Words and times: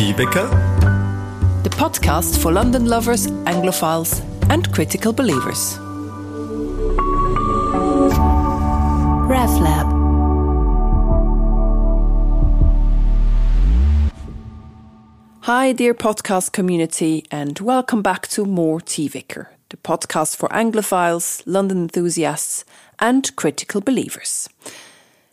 Tea 0.00 0.12
the 0.12 1.68
podcast 1.76 2.40
for 2.40 2.50
London 2.50 2.86
lovers, 2.86 3.26
Anglophiles, 3.44 4.22
and 4.48 4.72
critical 4.72 5.12
believers. 5.12 5.76
RevLab. 9.28 9.88
Hi, 15.42 15.72
dear 15.72 15.92
podcast 15.92 16.52
community, 16.52 17.26
and 17.30 17.60
welcome 17.60 18.00
back 18.00 18.26
to 18.28 18.46
More 18.46 18.80
Tea 18.80 19.08
Vicar, 19.08 19.50
the 19.68 19.76
podcast 19.76 20.34
for 20.34 20.48
Anglophiles, 20.48 21.42
London 21.44 21.82
enthusiasts, 21.82 22.64
and 23.00 23.36
critical 23.36 23.82
believers. 23.82 24.48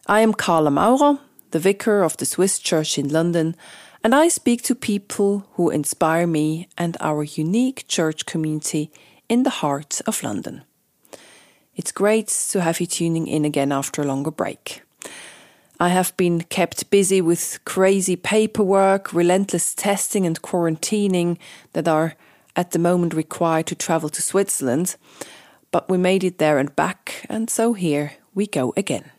I 0.07 0.19
am 0.19 0.33
Carla 0.33 0.71
Maurer, 0.71 1.19
the 1.51 1.59
vicar 1.59 2.03
of 2.03 2.17
the 2.17 2.25
Swiss 2.25 2.59
Church 2.59 2.97
in 2.97 3.07
London, 3.07 3.55
and 4.03 4.13
I 4.13 4.27
speak 4.27 4.61
to 4.63 4.75
people 4.75 5.47
who 5.53 5.69
inspire 5.69 6.27
me 6.27 6.67
and 6.77 6.97
our 6.99 7.23
unique 7.23 7.85
church 7.87 8.25
community 8.25 8.91
in 9.29 9.43
the 9.43 9.49
heart 9.61 10.01
of 10.07 10.23
London. 10.23 10.63
It's 11.75 11.91
great 11.91 12.27
to 12.51 12.61
have 12.61 12.79
you 12.79 12.87
tuning 12.87 13.27
in 13.27 13.45
again 13.45 13.71
after 13.71 14.01
a 14.01 14.05
longer 14.05 14.31
break. 14.31 14.81
I 15.79 15.89
have 15.89 16.17
been 16.17 16.41
kept 16.41 16.89
busy 16.89 17.21
with 17.21 17.59
crazy 17.63 18.15
paperwork, 18.15 19.13
relentless 19.13 19.75
testing, 19.75 20.25
and 20.25 20.41
quarantining 20.41 21.37
that 21.73 21.87
are 21.87 22.15
at 22.55 22.71
the 22.71 22.79
moment 22.79 23.13
required 23.13 23.67
to 23.67 23.75
travel 23.75 24.09
to 24.09 24.21
Switzerland, 24.21 24.95
but 25.71 25.87
we 25.87 25.97
made 25.97 26.23
it 26.23 26.39
there 26.39 26.57
and 26.57 26.75
back, 26.75 27.25
and 27.29 27.47
so 27.47 27.73
here 27.73 28.13
we 28.33 28.47
go 28.47 28.73
again. 28.75 29.11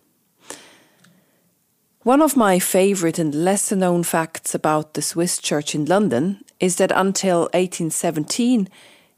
One 2.05 2.23
of 2.23 2.37
my 2.37 2.61
favourite 2.61 3.19
and 3.19 3.35
lesser 3.35 3.75
known 3.75 4.05
facts 4.05 4.55
about 4.55 4.95
the 4.95 5.03
Swiss 5.03 5.39
church 5.39 5.75
in 5.75 5.85
London 5.85 6.45
is 6.61 6.77
that 6.77 6.93
until 6.95 7.41
1817, 7.55 8.69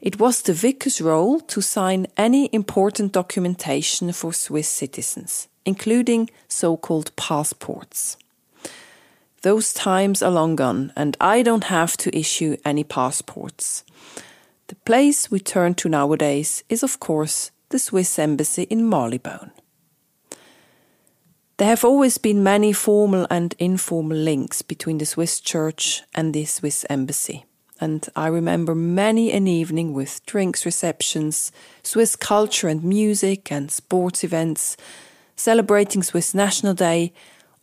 it 0.01 0.19
was 0.19 0.41
the 0.41 0.53
vicar's 0.53 0.99
role 0.99 1.39
to 1.41 1.61
sign 1.61 2.07
any 2.17 2.49
important 2.51 3.11
documentation 3.11 4.11
for 4.13 4.33
Swiss 4.33 4.67
citizens, 4.67 5.47
including 5.63 6.31
so 6.47 6.75
called 6.75 7.15
passports. 7.15 8.17
Those 9.43 9.73
times 9.73 10.23
are 10.23 10.31
long 10.31 10.55
gone, 10.55 10.91
and 10.95 11.15
I 11.21 11.43
don't 11.43 11.65
have 11.65 11.95
to 11.97 12.17
issue 12.17 12.57
any 12.65 12.83
passports. 12.83 13.83
The 14.67 14.75
place 14.75 15.29
we 15.29 15.39
turn 15.39 15.75
to 15.75 15.89
nowadays 15.89 16.63
is, 16.67 16.81
of 16.81 16.99
course, 16.99 17.51
the 17.69 17.77
Swiss 17.77 18.17
Embassy 18.17 18.63
in 18.63 18.89
Marylebone. 18.89 19.51
There 21.57 21.67
have 21.67 21.85
always 21.85 22.17
been 22.17 22.43
many 22.43 22.73
formal 22.73 23.27
and 23.29 23.53
informal 23.59 24.17
links 24.17 24.61
between 24.61 24.97
the 24.97 25.05
Swiss 25.05 25.39
church 25.39 26.01
and 26.15 26.33
the 26.33 26.45
Swiss 26.45 26.85
embassy. 26.89 27.45
And 27.79 28.07
I 28.15 28.27
remember 28.27 28.75
many 28.75 29.31
an 29.31 29.47
evening 29.47 29.93
with 29.93 30.25
drinks 30.25 30.65
receptions, 30.65 31.51
Swiss 31.83 32.15
culture 32.15 32.67
and 32.67 32.83
music, 32.83 33.51
and 33.51 33.71
sports 33.71 34.23
events, 34.23 34.77
celebrating 35.35 36.03
Swiss 36.03 36.33
National 36.33 36.73
Day, 36.73 37.13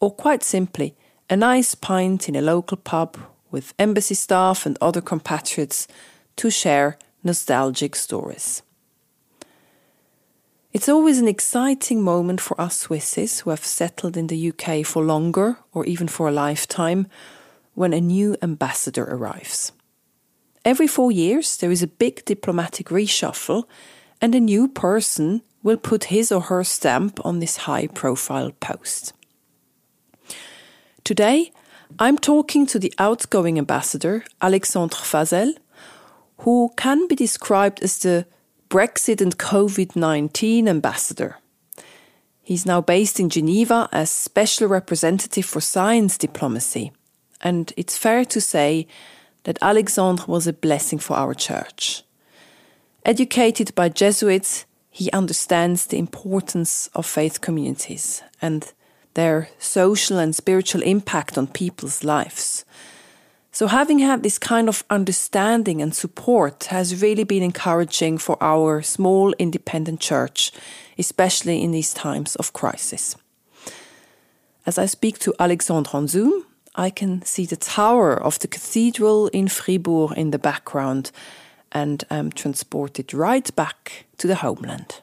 or 0.00 0.12
quite 0.12 0.42
simply, 0.42 0.96
a 1.30 1.36
nice 1.36 1.74
pint 1.74 2.28
in 2.28 2.36
a 2.36 2.42
local 2.42 2.76
pub 2.76 3.16
with 3.50 3.74
embassy 3.78 4.14
staff 4.14 4.66
and 4.66 4.76
other 4.80 5.00
compatriots 5.00 5.86
to 6.36 6.50
share 6.50 6.98
nostalgic 7.22 7.94
stories. 7.94 8.62
It's 10.70 10.88
always 10.88 11.18
an 11.18 11.28
exciting 11.28 12.02
moment 12.02 12.42
for 12.42 12.60
us 12.60 12.86
Swisses 12.86 13.40
who 13.40 13.50
have 13.50 13.64
settled 13.64 14.18
in 14.18 14.26
the 14.26 14.52
UK 14.52 14.84
for 14.84 15.02
longer 15.02 15.56
or 15.72 15.86
even 15.86 16.08
for 16.08 16.28
a 16.28 16.32
lifetime 16.32 17.06
when 17.74 17.94
a 17.94 18.00
new 18.02 18.36
ambassador 18.42 19.04
arrives. 19.04 19.72
Every 20.66 20.86
four 20.86 21.10
years, 21.10 21.56
there 21.56 21.70
is 21.70 21.82
a 21.82 21.86
big 21.86 22.22
diplomatic 22.26 22.88
reshuffle, 22.88 23.64
and 24.20 24.34
a 24.34 24.40
new 24.40 24.68
person 24.68 25.40
will 25.62 25.78
put 25.78 26.04
his 26.04 26.30
or 26.30 26.42
her 26.42 26.62
stamp 26.64 27.24
on 27.24 27.38
this 27.38 27.58
high 27.58 27.86
profile 27.86 28.50
post. 28.60 29.14
Today, 31.02 31.50
I'm 31.98 32.18
talking 32.18 32.66
to 32.66 32.78
the 32.78 32.92
outgoing 32.98 33.56
ambassador, 33.56 34.24
Alexandre 34.42 34.96
Fasel, 34.96 35.54
who 36.40 36.70
can 36.76 37.08
be 37.08 37.14
described 37.14 37.82
as 37.82 37.98
the 38.00 38.26
Brexit 38.68 39.20
and 39.20 39.38
COVID 39.38 39.96
19 39.96 40.68
ambassador. 40.68 41.38
He's 42.42 42.66
now 42.66 42.80
based 42.80 43.20
in 43.20 43.30
Geneva 43.30 43.88
as 43.92 44.10
special 44.10 44.68
representative 44.68 45.44
for 45.44 45.60
science 45.60 46.18
diplomacy. 46.18 46.92
And 47.40 47.72
it's 47.76 47.96
fair 47.96 48.24
to 48.26 48.40
say 48.40 48.86
that 49.44 49.58
Alexandre 49.62 50.24
was 50.26 50.46
a 50.46 50.52
blessing 50.52 50.98
for 50.98 51.16
our 51.16 51.34
church. 51.34 52.02
Educated 53.04 53.74
by 53.74 53.88
Jesuits, 53.88 54.66
he 54.90 55.10
understands 55.12 55.86
the 55.86 55.98
importance 55.98 56.88
of 56.94 57.06
faith 57.06 57.40
communities 57.40 58.22
and 58.42 58.72
their 59.14 59.48
social 59.58 60.18
and 60.18 60.34
spiritual 60.34 60.82
impact 60.82 61.38
on 61.38 61.46
people's 61.46 62.04
lives. 62.04 62.64
So, 63.58 63.66
having 63.66 63.98
had 63.98 64.22
this 64.22 64.38
kind 64.38 64.68
of 64.68 64.84
understanding 64.88 65.82
and 65.82 65.92
support 65.92 66.66
has 66.66 67.02
really 67.02 67.24
been 67.24 67.42
encouraging 67.42 68.18
for 68.18 68.36
our 68.40 68.82
small 68.82 69.34
independent 69.36 69.98
church, 69.98 70.52
especially 70.96 71.60
in 71.64 71.72
these 71.72 71.92
times 71.92 72.36
of 72.36 72.52
crisis. 72.52 73.16
As 74.64 74.78
I 74.78 74.86
speak 74.86 75.18
to 75.18 75.34
Alexandre 75.40 75.90
on 75.92 76.06
Zoom, 76.06 76.46
I 76.76 76.90
can 76.90 77.22
see 77.22 77.46
the 77.46 77.56
tower 77.56 78.14
of 78.14 78.38
the 78.38 78.46
cathedral 78.46 79.26
in 79.32 79.48
Fribourg 79.48 80.16
in 80.16 80.30
the 80.30 80.38
background 80.38 81.10
and 81.72 82.04
am 82.12 82.30
transported 82.30 83.12
right 83.12 83.56
back 83.56 84.06
to 84.18 84.28
the 84.28 84.36
homeland. 84.36 85.02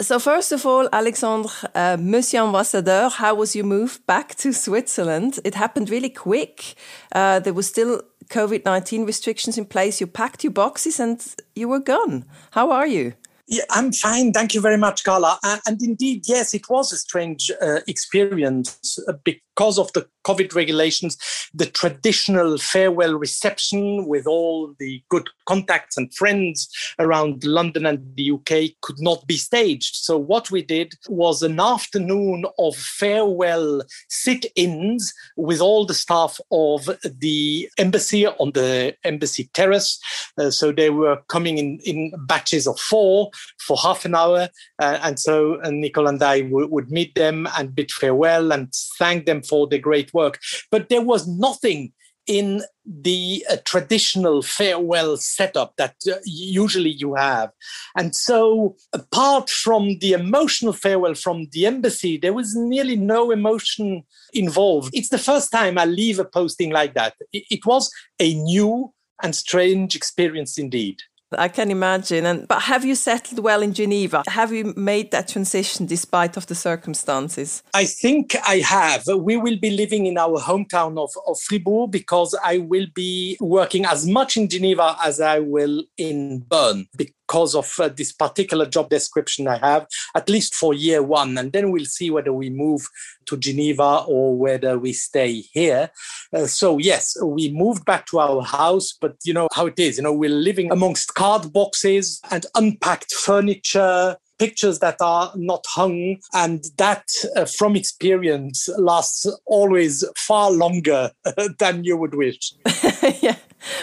So, 0.00 0.18
first 0.18 0.50
of 0.50 0.66
all, 0.66 0.88
Alexandre, 0.92 1.50
uh, 1.74 1.96
Monsieur 2.00 2.42
Ambassadeur, 2.42 3.08
how 3.10 3.36
was 3.36 3.54
your 3.54 3.64
move 3.64 4.00
back 4.06 4.34
to 4.36 4.52
Switzerland? 4.52 5.38
It 5.44 5.54
happened 5.54 5.88
really 5.88 6.10
quick. 6.10 6.74
Uh, 7.12 7.38
there 7.38 7.54
was 7.54 7.68
still 7.68 8.02
COVID 8.28 8.64
19 8.64 9.04
restrictions 9.06 9.56
in 9.56 9.66
place. 9.66 10.00
You 10.00 10.08
packed 10.08 10.42
your 10.42 10.52
boxes 10.52 10.98
and 10.98 11.24
you 11.54 11.68
were 11.68 11.78
gone. 11.78 12.24
How 12.50 12.72
are 12.72 12.88
you? 12.88 13.14
Yeah, 13.46 13.64
I'm 13.70 13.92
fine. 13.92 14.32
Thank 14.32 14.54
you 14.54 14.60
very 14.60 14.78
much, 14.78 15.04
Carla. 15.04 15.38
And 15.44 15.80
indeed, 15.80 16.24
yes, 16.26 16.54
it 16.54 16.68
was 16.68 16.92
a 16.92 16.96
strange 16.96 17.50
uh, 17.62 17.80
experience 17.86 18.98
uh, 19.06 19.12
because 19.54 19.78
of 19.78 19.92
the 19.92 20.06
COVID 20.24 20.54
regulations. 20.54 21.16
The 21.52 21.66
traditional 21.66 22.58
farewell 22.58 23.14
reception 23.14 24.06
with 24.06 24.26
all 24.26 24.74
the 24.78 25.02
good 25.10 25.28
contacts 25.46 25.96
and 25.96 26.12
friends 26.14 26.68
around 26.98 27.44
London 27.44 27.86
and 27.86 28.00
the 28.16 28.30
UK 28.30 28.74
could 28.80 29.00
not 29.00 29.26
be 29.26 29.36
staged. 29.36 29.96
So, 29.96 30.16
what 30.18 30.50
we 30.50 30.62
did 30.62 30.94
was 31.08 31.42
an 31.42 31.60
afternoon 31.60 32.46
of 32.58 32.74
farewell 32.76 33.82
sit 34.08 34.46
ins 34.56 35.12
with 35.36 35.60
all 35.60 35.86
the 35.86 35.94
staff 35.94 36.40
of 36.50 36.88
the 37.04 37.68
embassy 37.78 38.26
on 38.26 38.52
the 38.52 38.96
embassy 39.04 39.50
terrace. 39.52 40.00
Uh, 40.38 40.50
so, 40.50 40.72
they 40.72 40.90
were 40.90 41.18
coming 41.28 41.58
in, 41.58 41.78
in 41.84 42.12
batches 42.26 42.66
of 42.66 42.80
four 42.80 43.30
for 43.58 43.76
half 43.76 44.04
an 44.04 44.14
hour. 44.14 44.48
Uh, 44.80 44.98
and 45.02 45.20
so 45.20 45.60
uh, 45.62 45.70
Nicole 45.70 46.08
and 46.08 46.22
I 46.22 46.40
w- 46.40 46.68
would 46.68 46.90
meet 46.90 47.14
them 47.14 47.46
and 47.58 47.74
bid 47.74 47.90
farewell 47.90 48.52
and 48.52 48.72
thank 48.98 49.26
them 49.26 49.42
for 49.44 49.66
their 49.66 49.78
great 49.78 50.12
work. 50.14 50.40
But 50.70 50.88
there 50.88 51.02
was 51.02 51.28
nothing 51.28 51.92
in 52.26 52.62
the 52.86 53.44
uh, 53.50 53.56
traditional 53.64 54.40
farewell 54.42 55.16
setup 55.16 55.74
that 55.76 55.94
uh, 56.10 56.14
usually 56.24 56.90
you 56.90 57.14
have. 57.14 57.50
And 57.96 58.14
so, 58.14 58.76
apart 58.92 59.50
from 59.50 59.98
the 59.98 60.12
emotional 60.12 60.72
farewell 60.72 61.14
from 61.14 61.48
the 61.52 61.66
embassy, 61.66 62.16
there 62.16 62.32
was 62.32 62.54
nearly 62.54 62.96
no 62.96 63.30
emotion 63.30 64.04
involved. 64.32 64.90
It's 64.94 65.10
the 65.10 65.18
first 65.18 65.52
time 65.52 65.76
I 65.78 65.84
leave 65.84 66.18
a 66.18 66.24
posting 66.24 66.70
like 66.70 66.94
that. 66.94 67.14
It, 67.32 67.44
it 67.50 67.66
was 67.66 67.90
a 68.18 68.34
new 68.34 68.92
and 69.22 69.34
strange 69.34 69.94
experience 69.94 70.58
indeed. 70.58 71.00
I 71.32 71.48
can 71.48 71.70
imagine. 71.70 72.26
And 72.26 72.46
but 72.48 72.62
have 72.62 72.84
you 72.84 72.94
settled 72.94 73.40
well 73.40 73.62
in 73.62 73.72
Geneva? 73.72 74.22
Have 74.28 74.52
you 74.52 74.72
made 74.76 75.10
that 75.10 75.28
transition 75.28 75.86
despite 75.86 76.36
of 76.36 76.46
the 76.46 76.54
circumstances? 76.54 77.62
I 77.74 77.84
think 77.84 78.36
I 78.46 78.56
have. 78.58 79.04
We 79.06 79.36
will 79.36 79.58
be 79.58 79.70
living 79.70 80.06
in 80.06 80.18
our 80.18 80.38
hometown 80.40 80.98
of, 80.98 81.10
of 81.26 81.40
Fribourg 81.40 81.90
because 81.90 82.38
I 82.44 82.58
will 82.58 82.86
be 82.94 83.36
working 83.40 83.84
as 83.84 84.06
much 84.06 84.36
in 84.36 84.48
Geneva 84.48 84.96
as 85.02 85.20
I 85.20 85.40
will 85.40 85.84
in 85.96 86.40
Bern 86.40 86.86
because 86.96 87.23
of 87.32 87.72
uh, 87.78 87.88
this 87.88 88.12
particular 88.12 88.66
job 88.66 88.90
description 88.90 89.48
I 89.48 89.58
have, 89.58 89.86
at 90.14 90.28
least 90.28 90.54
for 90.54 90.74
year 90.74 91.02
one. 91.02 91.36
And 91.38 91.52
then 91.52 91.70
we'll 91.70 91.84
see 91.84 92.10
whether 92.10 92.32
we 92.32 92.50
move 92.50 92.88
to 93.26 93.36
Geneva 93.36 94.04
or 94.06 94.36
whether 94.36 94.78
we 94.78 94.92
stay 94.92 95.40
here. 95.40 95.90
Uh, 96.32 96.46
so, 96.46 96.78
yes, 96.78 97.16
we 97.22 97.50
moved 97.50 97.84
back 97.84 98.06
to 98.06 98.18
our 98.20 98.42
house, 98.42 98.92
but 99.00 99.16
you 99.24 99.32
know 99.32 99.48
how 99.52 99.66
it 99.66 99.78
is. 99.78 99.96
You 99.96 100.04
know, 100.04 100.12
we're 100.12 100.30
living 100.30 100.70
amongst 100.70 101.14
card 101.14 101.52
boxes 101.52 102.20
and 102.30 102.46
unpacked 102.54 103.12
furniture 103.12 104.16
pictures 104.38 104.78
that 104.80 104.96
are 105.00 105.32
not 105.36 105.64
hung. 105.68 106.18
And 106.32 106.64
that, 106.76 107.04
uh, 107.36 107.44
from 107.44 107.76
experience, 107.76 108.68
lasts 108.78 109.26
always 109.46 110.04
far 110.16 110.50
longer 110.50 111.10
than 111.58 111.84
you 111.84 111.96
would 111.96 112.14
wish. 112.14 112.54
yeah. 113.20 113.36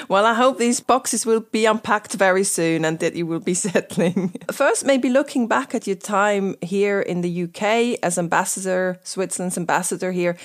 Well, 0.07 0.25
I 0.25 0.33
hope 0.33 0.57
these 0.57 0.80
boxes 0.80 1.25
will 1.25 1.39
be 1.39 1.65
unpacked 1.65 2.13
very 2.13 2.44
soon 2.44 2.86
and 2.86 3.00
that 3.00 3.15
you 3.15 3.25
will 3.25 3.39
be 3.39 3.53
settling. 3.69 4.33
First, 4.51 4.86
maybe 4.86 5.09
looking 5.09 5.48
back 5.48 5.74
at 5.74 5.88
your 5.88 5.95
time 5.95 6.56
here 6.62 7.01
in 7.01 7.21
the 7.21 7.44
UK 7.44 8.00
as 8.03 8.18
ambassador, 8.18 9.00
Switzerland's 9.03 9.57
ambassador 9.57 10.12
here. 10.12 10.38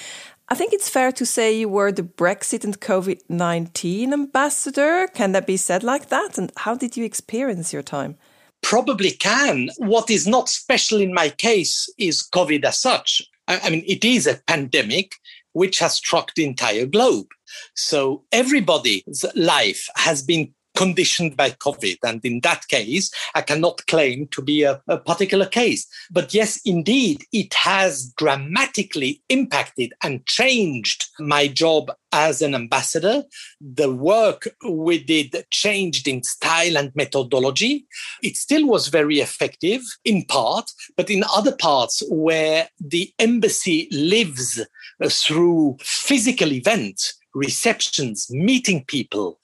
I 0.48 0.54
think 0.54 0.72
it's 0.72 0.88
fair 0.88 1.10
to 1.12 1.26
say 1.26 1.58
you 1.58 1.68
were 1.68 1.90
the 1.90 2.04
Brexit 2.04 2.62
and 2.64 2.80
COVID 2.80 3.20
19 3.28 4.12
ambassador. 4.12 5.08
Can 5.08 5.32
that 5.32 5.46
be 5.46 5.56
said 5.56 5.82
like 5.82 6.08
that? 6.08 6.38
And 6.38 6.52
how 6.58 6.76
did 6.76 6.96
you 6.96 7.04
experience 7.04 7.72
your 7.72 7.82
time? 7.82 8.16
Probably 8.62 9.12
can. 9.12 9.68
What 9.78 10.10
is 10.10 10.26
not 10.26 10.48
special 10.48 11.00
in 11.00 11.14
my 11.14 11.28
case 11.30 11.88
is 11.98 12.28
COVID 12.34 12.64
as 12.64 12.80
such. 12.80 13.22
I 13.48 13.70
mean, 13.70 13.84
it 13.86 14.04
is 14.04 14.26
a 14.26 14.40
pandemic 14.46 15.14
which 15.52 15.78
has 15.78 15.94
struck 15.94 16.34
the 16.34 16.44
entire 16.44 16.84
globe. 16.84 17.28
So 17.74 18.24
everybody's 18.32 19.24
life 19.34 19.88
has 19.96 20.22
been 20.22 20.52
conditioned 20.76 21.36
by 21.36 21.50
COVID. 21.50 21.96
And 22.04 22.24
in 22.24 22.40
that 22.40 22.68
case, 22.68 23.10
I 23.34 23.40
cannot 23.40 23.84
claim 23.86 24.28
to 24.28 24.42
be 24.42 24.62
a, 24.62 24.80
a, 24.86 24.98
particular 24.98 25.46
case. 25.46 25.86
But 26.10 26.34
yes, 26.34 26.60
indeed, 26.64 27.24
it 27.32 27.54
has 27.54 28.12
dramatically 28.16 29.22
impacted 29.28 29.94
and 30.02 30.24
changed 30.26 31.06
my 31.18 31.48
job 31.48 31.90
as 32.12 32.42
an 32.42 32.54
ambassador. 32.54 33.24
The 33.60 33.92
work 33.92 34.48
we 34.68 35.02
did 35.02 35.44
changed 35.50 36.06
in 36.06 36.22
style 36.22 36.76
and 36.76 36.94
methodology. 36.94 37.86
It 38.22 38.36
still 38.36 38.66
was 38.66 38.88
very 38.88 39.20
effective 39.20 39.82
in 40.04 40.24
part, 40.24 40.70
but 40.96 41.10
in 41.10 41.24
other 41.34 41.56
parts 41.56 42.02
where 42.10 42.68
the 42.78 43.12
embassy 43.18 43.88
lives 43.90 44.60
uh, 44.60 45.08
through 45.08 45.76
physical 45.80 46.52
events, 46.52 47.18
receptions, 47.34 48.28
meeting 48.30 48.84
people, 48.86 49.38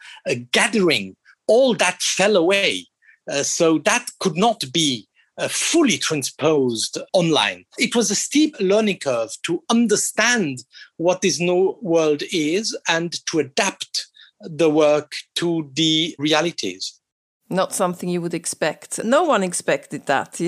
gathering, 0.51 1.17
all 1.47 1.75
that 1.75 2.01
fell 2.03 2.37
away. 2.37 2.87
Uh, 3.31 3.43
so 3.43 3.79
that 3.79 4.07
could 4.19 4.37
not 4.37 4.65
be 4.73 5.09
uh, 5.39 5.49
fully 5.49 5.99
transposed 5.99 6.99
online. 7.13 7.65
It 7.79 7.95
was 7.95 8.11
a 8.11 8.15
steep 8.15 8.55
learning 8.61 8.99
curve 8.99 9.31
to 9.45 9.63
understand 9.71 10.59
what 10.97 11.23
this 11.23 11.41
new 11.41 11.79
world 11.81 12.23
is 12.33 12.77
and 12.89 13.13
to 13.27 13.39
adapt 13.39 14.09
the 14.41 14.69
work 14.69 15.13
to 15.37 15.71
the 15.75 16.15
realities. 16.19 17.01
Not 17.49 17.75
something 17.75 18.09
you 18.09 18.21
would 18.23 18.35
expect. 18.35 19.05
No 19.05 19.25
one 19.25 19.43
expected 19.43 20.07
that. 20.07 20.41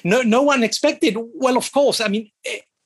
no, 0.04 0.22
no 0.22 0.42
one 0.42 0.62
expected. 0.62 1.16
Well, 1.34 1.56
of 1.56 1.70
course. 1.72 2.00
I 2.00 2.08
mean, 2.08 2.30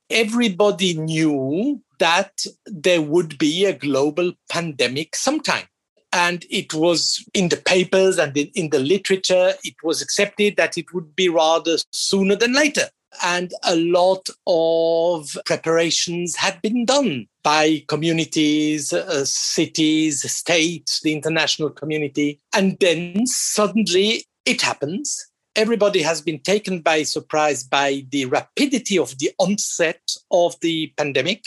everybody 0.09 0.95
knew 0.95 1.83
that 1.99 2.45
there 2.67 3.03
would 3.03 3.39
be 3.39 3.67
a 3.67 3.75
global 3.75 4.33
pandemic 4.49 5.15
sometime 5.15 5.67
and 6.15 6.47
it 6.49 6.73
was 6.73 7.23
in 7.35 7.49
the 7.49 7.57
papers 7.57 8.19
and 8.19 8.37
in 8.37 8.71
the 8.71 8.79
literature 8.79 9.53
it 9.65 9.75
was 9.83 10.01
accepted 10.01 10.57
that 10.57 10.79
it 10.79 10.95
would 10.95 11.15
be 11.17 11.29
rather 11.29 11.77
sooner 11.91 12.37
than 12.37 12.55
later 12.55 12.89
and 13.23 13.53
a 13.63 13.77
lot 13.77 14.29
of 14.47 15.37
preparations 15.45 16.37
had 16.37 16.61
been 16.63 16.85
done 16.85 17.27
by 17.43 17.85
communities, 17.89 18.93
uh, 18.93 19.25
cities, 19.25 20.31
states, 20.31 21.01
the 21.03 21.13
international 21.13 21.71
community. 21.71 22.41
And 22.55 22.77
then 22.81 23.27
suddenly 23.27 24.25
it 24.45 24.63
happens. 24.63 25.27
Everybody 25.57 26.03
has 26.03 26.21
been 26.21 26.41
taken 26.41 26.81
by 26.81 27.05
surprise 27.05 27.63
by 27.63 28.05
the 28.11 28.25
rapidity 28.27 28.99
of 28.99 29.17
the 29.19 29.31
onset 29.39 30.01
of 30.31 30.59
the 30.61 30.93
pandemic. 30.97 31.45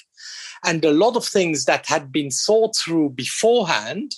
And 0.64 0.84
a 0.86 0.92
lot 0.92 1.18
of 1.18 1.26
things 1.26 1.66
that 1.66 1.86
had 1.86 2.12
been 2.12 2.30
thought 2.32 2.76
through 2.76 3.10
beforehand 3.12 4.16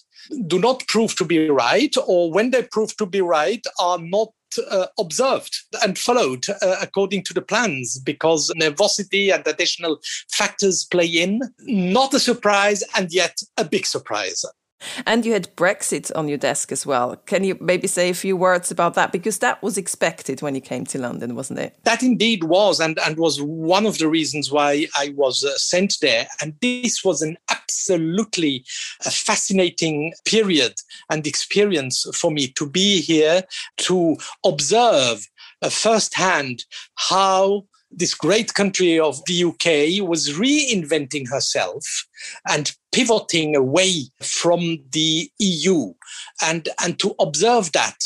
do 0.48 0.60
not 0.60 0.88
prove 0.88 1.16
to 1.16 1.26
be 1.26 1.50
right, 1.50 1.96
or 2.08 2.32
when 2.32 2.52
they 2.52 2.64
prove 2.64 2.96
to 2.98 3.06
be 3.06 3.22
right, 3.22 3.66
are 3.80 4.00
not 4.00 4.30
uh, 4.70 4.88
observed 4.98 5.56
and 5.84 5.98
followed 5.98 6.46
uh, 6.50 6.78
according 6.82 7.24
to 7.24 7.34
the 7.34 7.42
plans 7.42 8.00
because 8.00 8.52
nervosity 8.60 9.34
and 9.34 9.46
additional 9.46 10.00
factors 10.32 10.86
play 10.86 11.06
in. 11.06 11.42
Not 11.62 12.14
a 12.14 12.20
surprise, 12.20 12.84
and 12.96 13.12
yet 13.12 13.42
a 13.58 13.64
big 13.64 13.86
surprise. 13.86 14.44
And 15.06 15.26
you 15.26 15.34
had 15.34 15.54
Brexit 15.56 16.12
on 16.16 16.30
your 16.30 16.38
desk 16.38 16.72
as 16.72 16.86
well. 16.86 17.18
Can 17.26 17.44
you 17.44 17.58
maybe 17.60 17.88
say 17.88 18.10
a 18.10 18.14
few 18.14 18.38
words 18.38 18.72
about 18.72 18.94
that? 18.94 19.12
Because 19.12 19.40
that 19.40 19.62
was 19.62 19.78
expected 19.78 20.42
when 20.42 20.56
you 20.56 20.62
came 20.62 20.86
to 20.86 20.98
London, 20.98 21.36
wasn't 21.36 21.60
it? 21.60 21.76
That 21.84 22.02
indeed 22.02 22.46
was, 22.46 22.80
and, 22.80 22.98
and 23.00 23.18
was 23.18 23.42
one 23.42 23.86
of 23.86 23.98
the 23.98 24.08
reasons 24.08 24.52
why 24.52 24.88
I 24.96 25.14
was 25.18 25.44
uh, 25.44 25.58
sent 25.58 25.98
there. 26.02 26.28
And 26.42 26.56
this 26.62 27.04
was 27.04 27.22
an 27.22 27.38
absolutely 27.70 28.66
a 29.06 29.12
fascinating 29.12 30.12
period 30.26 30.74
and 31.12 31.28
experience 31.28 32.06
for 32.16 32.32
me 32.32 32.48
to 32.48 32.68
be 32.68 33.00
here 33.00 33.44
to 33.78 34.18
observe 34.44 35.28
uh, 35.62 35.70
firsthand 35.70 36.66
how 36.96 37.64
this 37.92 38.14
great 38.16 38.54
country 38.54 39.00
of 39.00 39.20
the 39.26 39.44
UK 39.44 40.08
was 40.08 40.38
reinventing 40.38 41.28
herself 41.30 41.84
and 42.48 42.72
pivoting 42.92 43.56
away 43.56 44.04
from 44.22 44.78
the 44.92 45.30
EU 45.40 45.94
and, 46.44 46.70
and 46.84 47.00
to 47.00 47.16
observe 47.20 47.72
that 47.74 47.98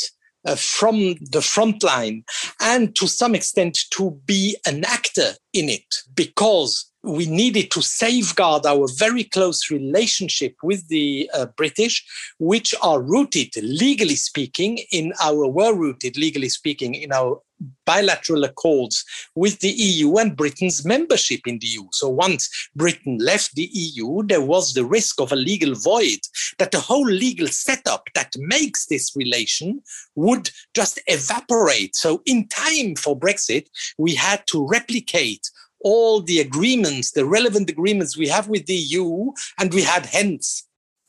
uh, 0.46 0.54
from 0.54 1.14
the 1.30 1.40
front 1.40 1.82
line 1.82 2.22
and 2.60 2.94
to 2.96 3.06
some 3.06 3.34
extent 3.34 3.78
to 3.90 4.10
be 4.26 4.56
an 4.66 4.84
actor 4.84 5.32
in 5.54 5.68
it 5.68 5.94
because 6.14 6.90
we 7.04 7.26
needed 7.26 7.70
to 7.70 7.82
safeguard 7.82 8.66
our 8.66 8.88
very 8.96 9.24
close 9.24 9.70
relationship 9.70 10.56
with 10.62 10.88
the 10.88 11.30
uh, 11.34 11.46
British, 11.56 12.04
which 12.38 12.74
are 12.82 13.02
rooted, 13.02 13.50
legally 13.62 14.16
speaking, 14.16 14.78
in 14.90 15.12
our 15.22 15.46
were 15.46 15.74
rooted, 15.74 16.16
legally 16.16 16.48
speaking, 16.48 16.94
in 16.94 17.12
our 17.12 17.40
bilateral 17.86 18.44
accords 18.44 19.04
with 19.34 19.60
the 19.60 19.70
EU 19.70 20.16
and 20.16 20.36
Britain's 20.36 20.84
membership 20.84 21.40
in 21.46 21.58
the 21.58 21.66
EU. 21.66 21.84
So 21.92 22.08
once 22.08 22.50
Britain 22.74 23.18
left 23.18 23.54
the 23.54 23.70
EU, 23.72 24.22
there 24.24 24.42
was 24.42 24.72
the 24.72 24.84
risk 24.84 25.20
of 25.20 25.32
a 25.32 25.36
legal 25.36 25.74
void 25.74 26.20
that 26.58 26.72
the 26.72 26.80
whole 26.80 27.06
legal 27.06 27.46
setup 27.48 28.08
that 28.14 28.34
makes 28.38 28.86
this 28.86 29.14
relation 29.14 29.82
would 30.14 30.50
just 30.74 31.00
evaporate. 31.06 31.94
So 31.94 32.22
in 32.26 32.48
time 32.48 32.96
for 32.96 33.18
Brexit, 33.18 33.68
we 33.98 34.14
had 34.14 34.46
to 34.48 34.66
replicate 34.66 35.50
all 35.84 36.20
the 36.20 36.40
agreements, 36.40 37.12
the 37.12 37.26
relevant 37.26 37.70
agreements 37.70 38.16
we 38.16 38.26
have 38.28 38.48
with 38.48 38.66
the 38.66 38.74
EU, 38.74 39.30
and 39.60 39.72
we 39.72 39.82
had 39.82 40.06
hence 40.06 40.66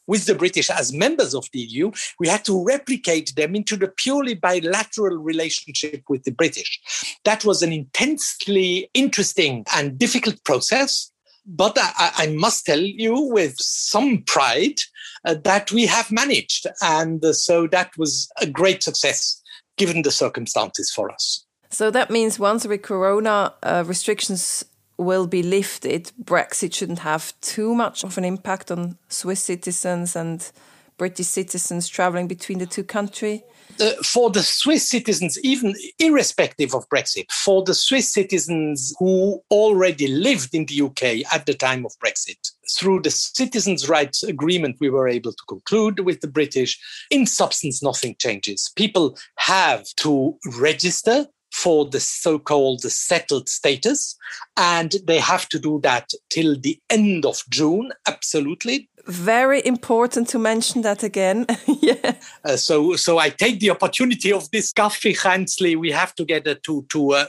with 0.08 0.26
the 0.26 0.36
British 0.36 0.70
as 0.70 0.94
members 0.94 1.34
of 1.34 1.48
the 1.52 1.60
EU, 1.60 1.92
we 2.20 2.28
had 2.28 2.46
to 2.46 2.64
replicate 2.64 3.34
them 3.36 3.56
into 3.56 3.76
the 3.76 3.88
purely 3.88 4.36
bilateral 4.36 5.18
relationship 5.18 6.04
with 6.10 6.24
the 6.24 6.32
British. 6.32 6.80
That 7.24 7.44
was 7.44 7.64
an 7.64 7.74
intensely 7.74 8.90
interesting 8.94 9.66
and 9.76 9.98
difficult 9.98 10.44
process. 10.44 11.12
But 11.48 11.78
I, 11.80 12.12
I 12.18 12.28
must 12.28 12.66
tell 12.66 12.80
you 12.80 13.20
with 13.20 13.56
some 13.60 14.24
pride 14.24 14.80
uh, 15.26 15.36
that 15.44 15.72
we 15.72 15.86
have 15.86 16.12
managed. 16.12 16.66
And 16.82 17.24
uh, 17.24 17.34
so 17.34 17.68
that 17.68 17.92
was 17.98 18.30
a 18.42 18.48
great 18.48 18.82
success 18.82 19.42
given 19.78 20.02
the 20.02 20.12
circumstances 20.12 20.92
for 20.92 21.12
us. 21.12 21.45
So 21.70 21.92
that 21.92 22.10
means 22.10 22.40
once 22.40 22.64
the 22.64 22.78
corona 22.78 23.54
uh, 23.64 23.84
restrictions 23.86 24.66
will 24.98 25.28
be 25.28 25.44
lifted, 25.44 26.12
Brexit 26.24 26.74
shouldn't 26.74 27.00
have 27.00 27.34
too 27.42 27.76
much 27.76 28.04
of 28.04 28.18
an 28.18 28.26
impact 28.26 28.72
on 28.72 28.98
Swiss 29.10 29.44
citizens 29.44 30.16
and 30.16 30.52
British 30.98 31.28
citizens 31.28 31.88
traveling 31.88 32.28
between 32.28 32.60
the 32.60 32.66
two 32.66 32.84
countries? 32.84 33.42
Uh, 33.82 33.92
for 34.04 34.30
the 34.30 34.42
Swiss 34.42 34.88
citizens, 34.88 35.38
even 35.44 35.74
irrespective 36.00 36.74
of 36.74 36.88
Brexit, 36.88 37.30
for 37.32 37.64
the 37.64 37.74
Swiss 37.74 38.14
citizens 38.14 38.94
who 39.00 39.42
already 39.52 40.08
lived 40.08 40.54
in 40.54 40.66
the 40.68 40.82
UK 40.82 41.34
at 41.34 41.46
the 41.46 41.54
time 41.54 41.86
of 41.86 41.92
Brexit, 42.00 42.38
through 42.78 43.02
the 43.02 43.12
citizens' 43.12 43.90
rights 43.90 44.24
agreement 44.24 44.78
we 44.80 44.90
were 44.90 45.10
able 45.10 45.34
to 45.34 45.44
conclude 45.50 46.00
with 46.00 46.22
the 46.22 46.28
British, 46.28 46.80
in 47.12 47.26
substance, 47.26 47.84
nothing 47.84 48.16
changes. 48.18 48.72
People 48.76 49.18
have 49.38 49.84
to 49.98 50.38
register 50.60 51.28
for 51.62 51.86
the 51.86 52.00
so-called 52.00 52.82
settled 52.82 53.48
status 53.48 54.18
and 54.58 54.96
they 55.08 55.20
have 55.20 55.48
to 55.48 55.58
do 55.58 55.80
that 55.82 56.12
till 56.30 56.60
the 56.60 56.80
end 56.90 57.26
of 57.26 57.42
june 57.50 57.92
absolutely 58.08 58.90
very 59.08 59.64
important 59.66 60.28
to 60.30 60.40
mention 60.40 60.82
that 60.82 61.04
again. 61.04 61.46
yeah. 61.68 62.16
Uh, 62.44 62.58
so, 62.58 62.96
so 62.96 63.20
I 63.20 63.30
take 63.30 63.60
the 63.60 63.70
opportunity 63.70 64.34
of 64.34 64.50
this 64.52 64.74
Gaffrey 64.74 65.22
Hansley. 65.22 65.76
We 65.76 65.92
have 65.92 66.16
to 66.16 66.26
get 66.26 66.48
uh, 66.48 66.56
to 66.64 66.86
to 66.90 67.12
uh, 67.12 67.26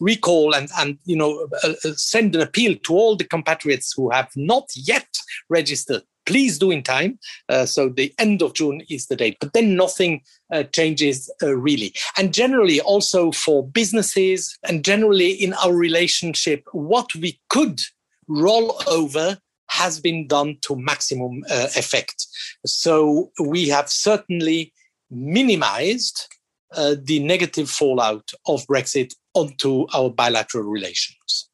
recall 0.00 0.54
and 0.54 0.70
and 0.78 0.98
you 1.04 1.16
know 1.16 1.48
uh, 1.64 1.74
uh, 1.84 1.92
send 1.96 2.34
an 2.34 2.40
appeal 2.40 2.76
to 2.84 2.94
all 2.94 3.16
the 3.16 3.24
compatriots 3.24 3.92
who 3.94 4.10
have 4.10 4.30
not 4.36 4.70
yet 4.74 5.08
registered. 5.48 6.02
Please 6.26 6.58
do 6.58 6.70
in 6.70 6.82
time. 6.82 7.18
Uh, 7.48 7.66
so 7.66 7.88
the 7.88 8.12
end 8.18 8.42
of 8.42 8.54
June 8.54 8.82
is 8.88 9.06
the 9.06 9.16
date, 9.16 9.36
but 9.40 9.52
then 9.52 9.76
nothing 9.76 10.22
changes 10.72 11.30
really. 11.40 11.94
And 12.18 12.34
generally, 12.34 12.80
also 12.80 13.32
for 13.32 13.66
businesses 13.66 14.56
and 14.68 14.84
generally 14.84 15.30
in 15.30 15.54
our 15.54 15.74
relationship, 15.74 16.64
what 16.72 17.14
we 17.14 17.40
could 17.48 17.80
roll 18.28 18.80
over 18.86 19.38
has 19.70 20.00
been 20.00 20.26
done 20.26 20.58
to 20.62 20.76
maximum 20.76 21.42
uh, 21.50 21.68
effect. 21.76 22.26
So 22.66 23.30
we 23.42 23.68
have 23.68 23.88
certainly 23.88 24.72
minimized 25.10 26.28
uh, 26.74 26.96
the 27.02 27.20
negative 27.20 27.70
fallout 27.70 28.30
of 28.46 28.66
Brexit 28.66 29.14
onto 29.34 29.86
our 29.94 30.10
bilateral 30.10 30.64
relations. 30.64 31.48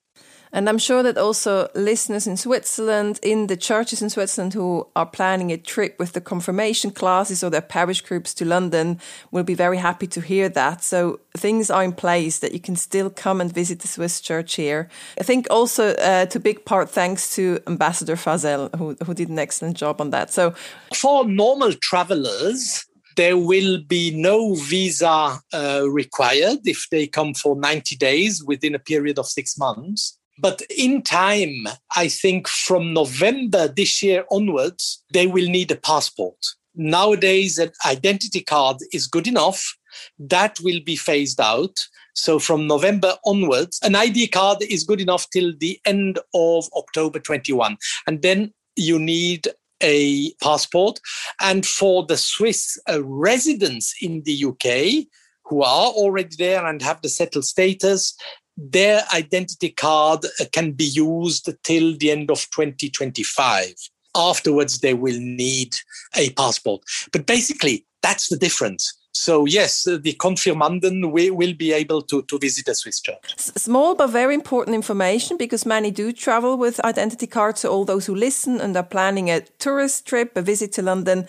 And 0.53 0.69
I'm 0.69 0.79
sure 0.79 1.03
that 1.03 1.19
also 1.19 1.69
listeners 1.75 2.27
in 2.27 2.37
Switzerland, 2.37 3.21
in 3.23 3.47
the 3.47 3.57
churches 3.57 4.03
in 4.03 4.11
Switzerland 4.11 4.55
who 4.55 4.87
are 4.97 5.07
planning 5.07 5.53
a 5.53 5.57
trip 5.57 5.99
with 5.99 6.13
the 6.13 6.21
confirmation 6.21 6.91
classes 6.91 7.45
or 7.45 7.51
their 7.51 7.61
parish 7.61 8.01
groups 8.01 8.35
to 8.35 8.45
London 8.45 9.01
will 9.31 9.45
be 9.45 9.55
very 9.55 9.77
happy 9.77 10.07
to 10.07 10.21
hear 10.21 10.49
that. 10.49 10.83
So 10.83 11.21
things 11.37 11.71
are 11.71 11.85
in 11.85 11.93
place 11.93 12.39
that 12.39 12.53
you 12.53 12.61
can 12.61 12.77
still 12.77 13.11
come 13.11 13.41
and 13.41 13.53
visit 13.53 13.81
the 13.81 13.89
Swiss 13.89 14.21
church 14.21 14.57
here. 14.57 14.89
I 15.21 15.25
think 15.25 15.47
also 15.51 15.95
uh, 15.95 16.27
to 16.27 16.41
big 16.41 16.65
part 16.65 16.91
thanks 16.91 17.35
to 17.37 17.61
Ambassador 17.67 18.17
Fasel, 18.17 18.75
who, 18.77 18.97
who 19.05 19.15
did 19.15 19.29
an 19.29 19.39
excellent 19.39 19.77
job 19.77 20.01
on 20.01 20.11
that. 20.11 20.33
So 20.33 20.55
for 20.95 21.25
normal 21.27 21.73
travelers, 21.75 22.85
there 23.17 23.37
will 23.37 23.83
be 23.83 24.13
no 24.15 24.55
visa 24.55 25.41
uh, 25.53 25.83
required 25.91 26.61
if 26.65 26.87
they 26.91 27.07
come 27.07 27.35
for 27.35 27.57
90 27.57 27.97
days 27.97 28.45
within 28.45 28.77
a 28.77 28.79
period 28.79 29.19
of 29.19 29.27
six 29.27 29.59
months. 29.59 30.18
But 30.39 30.63
in 30.77 31.03
time, 31.03 31.67
I 31.97 32.09
think 32.09 32.47
from 32.49 32.93
November 32.93 33.69
this 33.69 34.03
year 34.03 34.25
onwards, 34.31 35.03
they 35.13 35.27
will 35.27 35.49
need 35.49 35.71
a 35.71 35.77
passport. 35.77 36.37
Nowadays, 36.75 37.59
an 37.59 37.73
identity 37.85 38.41
card 38.41 38.77
is 38.93 39.09
good 39.09 39.27
enough. 39.27 39.77
That 40.19 40.59
will 40.61 40.81
be 40.85 40.95
phased 40.95 41.41
out. 41.41 41.77
So 42.15 42.39
from 42.39 42.67
November 42.67 43.15
onwards, 43.25 43.81
an 43.83 43.95
ID 43.95 44.29
card 44.29 44.59
is 44.63 44.85
good 44.85 45.01
enough 45.01 45.29
till 45.31 45.53
the 45.59 45.81
end 45.85 46.19
of 46.35 46.69
October 46.77 47.19
21. 47.19 47.77
And 48.07 48.23
then 48.23 48.53
you 48.77 48.99
need 48.99 49.49
a 49.83 50.33
passport. 50.43 51.01
And 51.41 51.67
for 51.67 52.07
the 52.07 52.17
Swiss 52.17 52.79
uh, 52.89 53.03
residents 53.05 53.95
in 54.01 54.23
the 54.25 54.45
UK, 54.45 55.07
who 55.45 55.63
are 55.63 55.89
already 55.89 56.37
there 56.37 56.67
and 56.67 56.83
have 56.83 57.01
the 57.03 57.09
settled 57.09 57.45
status, 57.45 58.15
their 58.59 59.05
identity 59.15 59.71
card 59.71 60.25
uh, 60.25 60.45
can 60.53 60.73
be 60.73 60.85
used 60.85 61.49
till 61.63 61.97
the 61.97 62.11
end 62.11 62.31
of 62.31 62.41
2025. 62.51 63.75
Afterwards, 64.17 64.81
they 64.81 64.95
will 64.95 65.19
need 65.19 65.77
a 66.17 66.31
passport. 66.31 66.83
But 67.13 67.27
basically, 67.27 67.87
that's 68.03 68.29
the 68.29 68.37
difference. 68.37 68.95
So 69.13 69.47
yes, 69.47 69.87
uh, 69.87 69.99
the 70.01 70.15
confirmanden 70.15 71.11
will, 71.11 71.35
will 71.35 71.55
be 71.55 71.73
able 71.73 72.03
to, 72.03 72.23
to 72.23 72.39
visit 72.39 72.69
a 72.69 72.75
Swiss 72.75 73.01
church. 73.01 73.35
Small 73.37 73.95
but 73.95 74.09
very 74.09 74.35
important 74.35 74.75
information 74.75 75.37
because 75.37 75.67
many 75.67 75.91
do 75.91 76.13
travel 76.13 76.57
with 76.57 76.81
identity 76.85 77.27
cards. 77.27 77.61
So 77.61 77.71
all 77.71 77.85
those 77.85 78.07
who 78.07 78.15
listen 78.15 78.61
and 78.61 78.77
are 78.77 78.83
planning 78.83 79.31
a 79.31 79.41
tourist 79.41 80.07
trip, 80.07 80.37
a 80.37 80.43
visit 80.43 80.73
to 80.75 80.83
London, 80.83 81.27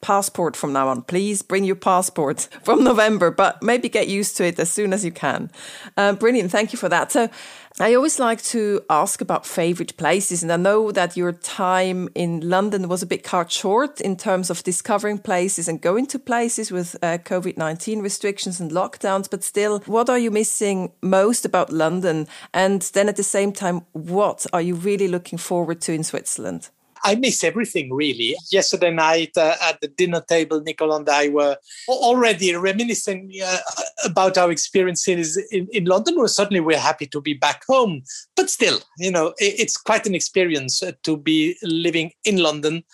passport 0.00 0.56
from 0.56 0.72
now 0.72 0.88
on. 0.88 1.02
Please 1.02 1.42
bring 1.42 1.64
your 1.64 1.76
passport 1.76 2.48
from 2.62 2.84
November, 2.84 3.30
but 3.30 3.62
maybe 3.62 3.88
get 3.88 4.08
used 4.08 4.36
to 4.36 4.44
it 4.44 4.58
as 4.58 4.70
soon 4.70 4.92
as 4.92 5.04
you 5.04 5.12
can. 5.12 5.50
Uh, 5.96 6.12
brilliant. 6.12 6.50
Thank 6.50 6.72
you 6.72 6.78
for 6.78 6.88
that. 6.88 7.12
So, 7.12 7.28
I 7.80 7.94
always 7.94 8.18
like 8.18 8.42
to 8.42 8.82
ask 8.90 9.20
about 9.20 9.46
favorite 9.46 9.96
places. 9.96 10.42
And 10.42 10.50
I 10.50 10.56
know 10.56 10.90
that 10.90 11.16
your 11.16 11.30
time 11.30 12.08
in 12.16 12.40
London 12.40 12.88
was 12.88 13.02
a 13.02 13.06
bit 13.06 13.22
cut 13.22 13.52
short 13.52 14.00
in 14.00 14.16
terms 14.16 14.50
of 14.50 14.64
discovering 14.64 15.18
places 15.18 15.68
and 15.68 15.80
going 15.80 16.06
to 16.06 16.18
places 16.18 16.72
with 16.72 16.96
uh, 17.02 17.18
COVID 17.18 17.56
19 17.56 18.00
restrictions 18.00 18.60
and 18.60 18.72
lockdowns. 18.72 19.30
But 19.30 19.44
still, 19.44 19.78
what 19.86 20.10
are 20.10 20.18
you 20.18 20.32
missing 20.32 20.90
most 21.02 21.44
about 21.44 21.72
London? 21.72 22.26
And 22.52 22.82
then 22.94 23.08
at 23.08 23.16
the 23.16 23.22
same 23.22 23.52
time, 23.52 23.82
what 23.92 24.44
are 24.52 24.62
you 24.62 24.74
really 24.74 25.06
looking 25.06 25.38
forward 25.38 25.80
to 25.82 25.92
in 25.92 26.02
Switzerland? 26.02 26.70
I 27.04 27.14
miss 27.14 27.44
everything 27.44 27.92
really. 27.92 28.36
Yesterday 28.50 28.90
night 28.90 29.36
uh, 29.36 29.56
at 29.62 29.80
the 29.80 29.88
dinner 29.88 30.22
table, 30.26 30.60
Nicole 30.60 30.94
and 30.94 31.08
I 31.08 31.28
were 31.28 31.56
already 31.88 32.54
reminiscing 32.54 33.32
uh, 33.44 33.58
about 34.04 34.38
our 34.38 34.50
experiences 34.50 35.36
in, 35.50 35.68
in 35.72 35.84
London. 35.84 36.16
Well, 36.16 36.28
certainly 36.28 36.60
we're 36.60 36.78
happy 36.78 37.06
to 37.06 37.20
be 37.20 37.34
back 37.34 37.62
home, 37.68 38.02
but 38.36 38.50
still, 38.50 38.78
you 38.98 39.10
know, 39.10 39.28
it, 39.38 39.60
it's 39.60 39.76
quite 39.76 40.06
an 40.06 40.14
experience 40.14 40.82
uh, 40.82 40.92
to 41.04 41.16
be 41.16 41.56
living 41.62 42.12
in 42.24 42.38
London 42.38 42.84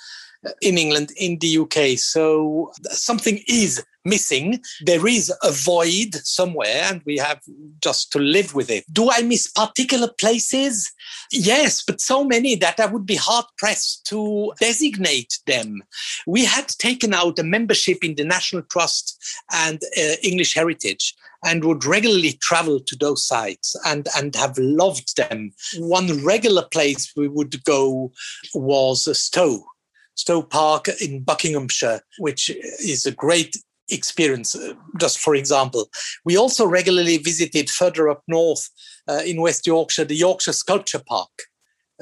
in 0.61 0.79
England, 0.79 1.11
in 1.17 1.39
the 1.39 1.59
UK. 1.59 1.99
So 1.99 2.73
something 2.91 3.41
is 3.49 3.85
missing. 4.05 4.61
There 4.83 5.07
is 5.07 5.33
a 5.43 5.51
void 5.51 6.15
somewhere, 6.25 6.83
and 6.85 7.03
we 7.07 7.17
have 7.17 7.41
just 7.83 8.13
to 8.13 8.19
live 8.19 8.55
with 8.55 8.71
it. 8.71 8.85
Do 8.93 9.11
I 9.11 9.23
miss 9.23 9.51
particular 9.51 10.09
places? 10.19 10.93
Yes, 11.33 11.83
but 11.83 12.01
so 12.01 12.25
many 12.25 12.55
that 12.57 12.79
I 12.81 12.87
would 12.87 13.07
be 13.07 13.17
hard 13.17 13.47
pressed 13.59 14.07
to 14.07 14.53
designate 14.61 15.39
them. 15.47 15.83
We 16.27 16.45
had 16.45 16.69
taken 16.69 17.15
out 17.15 17.39
a 17.39 17.45
membership 17.45 18.05
in 18.05 18.15
the 18.15 18.25
National 18.25 18.63
Trust 18.63 19.19
and 19.53 19.81
uh, 19.97 20.17
English 20.23 20.55
Heritage 20.55 21.15
and 21.47 21.65
would 21.65 21.85
regularly 21.85 22.33
travel 22.41 22.81
to 22.81 22.97
those 22.97 23.27
sites 23.27 23.77
and, 23.85 24.09
and 24.17 24.35
have 24.35 24.57
loved 24.57 25.17
them. 25.17 25.53
One 25.77 26.25
regular 26.25 26.65
place 26.65 27.13
we 27.17 27.29
would 27.29 27.63
go 27.65 28.13
was 28.55 29.07
Stowe 29.19 29.67
Stowe 30.15 30.43
Park 30.43 30.89
in 31.01 31.23
Buckinghamshire, 31.23 32.01
which 32.19 32.51
is 32.51 33.07
a 33.07 33.13
great 33.13 33.57
experience. 33.91 34.55
Uh, 34.55 34.75
just 34.99 35.19
for 35.19 35.35
example, 35.35 35.89
we 36.25 36.37
also 36.37 36.67
regularly 36.67 37.19
visited 37.19 37.69
further 37.71 38.09
up 38.09 38.23
north 38.29 38.71
uh, 39.09 39.23
in 39.27 39.41
West 39.41 39.67
Yorkshire, 39.67 40.05
the 40.05 40.17
Yorkshire 40.17 40.53
Sculpture 40.53 41.03
Park. 41.07 41.31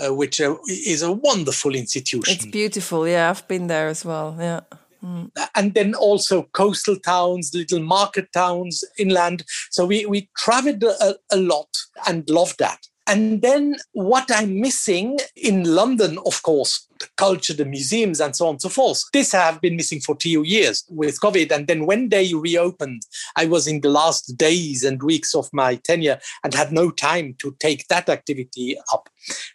Uh, 0.03 0.15
which 0.15 0.41
uh, 0.41 0.57
is 0.69 1.03
a 1.03 1.13
wonderful 1.13 1.75
institution. 1.75 2.35
It's 2.35 2.47
beautiful. 2.47 3.07
Yeah, 3.07 3.29
I've 3.29 3.47
been 3.47 3.67
there 3.67 3.89
as 3.89 4.07
well. 4.07 4.35
Yeah. 4.41 4.61
Mm. 5.05 5.31
And 5.55 5.75
then 5.75 5.95
also 5.95 6.45
coastal 6.55 6.97
towns, 6.97 7.51
little 7.55 7.81
market 7.81 8.33
towns, 8.33 8.85
inland. 8.99 9.45
So 9.71 9.85
we, 9.85 10.07
we 10.07 10.31
traveled 10.37 10.83
a, 10.83 11.17
a 11.31 11.37
lot 11.37 11.69
and 12.07 12.29
loved 12.31 12.59
that. 12.61 12.79
And 13.07 13.43
then 13.43 13.77
what 13.93 14.31
I'm 14.31 14.61
missing 14.61 15.19
in 15.35 15.65
London, 15.65 16.19
of 16.25 16.43
course, 16.43 16.87
the 17.01 17.09
culture, 17.17 17.53
the 17.53 17.65
museums, 17.65 18.21
and 18.21 18.35
so 18.35 18.47
on 18.47 18.55
and 18.55 18.63
so 18.63 18.69
forth. 18.69 19.03
This 19.13 19.35
I 19.35 19.43
have 19.43 19.61
been 19.61 19.75
missing 19.75 20.01
for 20.01 20.15
two 20.17 20.45
years 20.45 20.85
with 20.89 21.21
COVID. 21.21 21.51
And 21.51 21.67
then 21.67 21.85
when 21.87 22.11
they 22.11 22.33
reopened, 22.33 23.03
I 23.37 23.47
was 23.47 23.67
in 23.67 23.81
the 23.81 23.91
last 23.91 24.37
days 24.37 24.85
and 24.85 25.03
weeks 25.03 25.35
of 25.35 25.49
my 25.53 25.77
tenure 25.77 26.21
and 26.45 26.55
had 26.55 26.71
no 26.73 26.91
time 26.91 27.35
to 27.39 27.57
take 27.59 27.89
that 27.89 28.09
activity 28.09 28.77
up. 28.93 29.09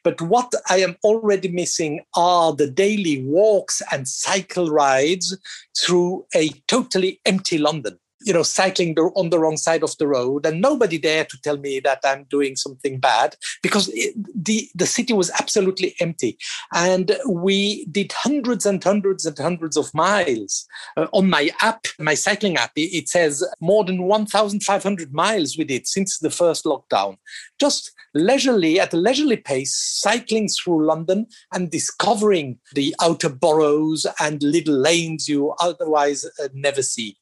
But 0.03 0.21
what 0.21 0.51
I 0.69 0.79
am 0.79 0.97
already 1.03 1.47
missing 1.47 2.01
are 2.15 2.53
the 2.53 2.69
daily 2.69 3.23
walks 3.23 3.81
and 3.91 4.07
cycle 4.07 4.69
rides 4.69 5.37
through 5.79 6.25
a 6.35 6.49
totally 6.67 7.21
empty 7.25 7.57
London 7.57 7.97
you 8.21 8.33
know, 8.33 8.43
cycling 8.43 8.97
on 8.97 9.29
the 9.29 9.39
wrong 9.39 9.57
side 9.57 9.83
of 9.83 9.97
the 9.97 10.07
road, 10.07 10.45
and 10.45 10.61
nobody 10.61 10.97
there 10.97 11.25
to 11.25 11.41
tell 11.41 11.57
me 11.57 11.79
that 11.81 11.99
I'm 12.03 12.25
doing 12.25 12.55
something 12.55 12.99
bad 12.99 13.35
because 13.61 13.89
it, 13.93 14.13
the 14.35 14.69
the 14.75 14.85
city 14.85 15.13
was 15.13 15.31
absolutely 15.31 15.95
empty, 15.99 16.37
and 16.73 17.17
we 17.27 17.85
did 17.85 18.11
hundreds 18.11 18.65
and 18.65 18.83
hundreds 18.83 19.25
and 19.25 19.37
hundreds 19.37 19.77
of 19.77 19.93
miles 19.93 20.67
uh, 20.95 21.07
on 21.13 21.29
my 21.29 21.49
app, 21.61 21.85
my 21.99 22.13
cycling 22.13 22.57
app. 22.57 22.71
It 22.75 23.09
says 23.09 23.43
more 23.59 23.83
than 23.83 24.03
1,500 24.03 25.13
miles 25.13 25.57
we 25.57 25.63
did 25.63 25.87
since 25.87 26.19
the 26.19 26.29
first 26.29 26.65
lockdown, 26.65 27.17
just 27.59 27.91
leisurely 28.13 28.79
at 28.79 28.93
a 28.93 28.97
leisurely 28.97 29.37
pace, 29.37 29.75
cycling 29.75 30.47
through 30.47 30.85
London 30.85 31.27
and 31.53 31.71
discovering 31.71 32.57
the 32.73 32.95
outer 33.01 33.29
boroughs 33.29 34.05
and 34.19 34.41
little 34.43 34.75
lanes 34.75 35.27
you 35.27 35.53
otherwise 35.59 36.25
uh, 36.25 36.47
never 36.53 36.81
see. 36.81 37.17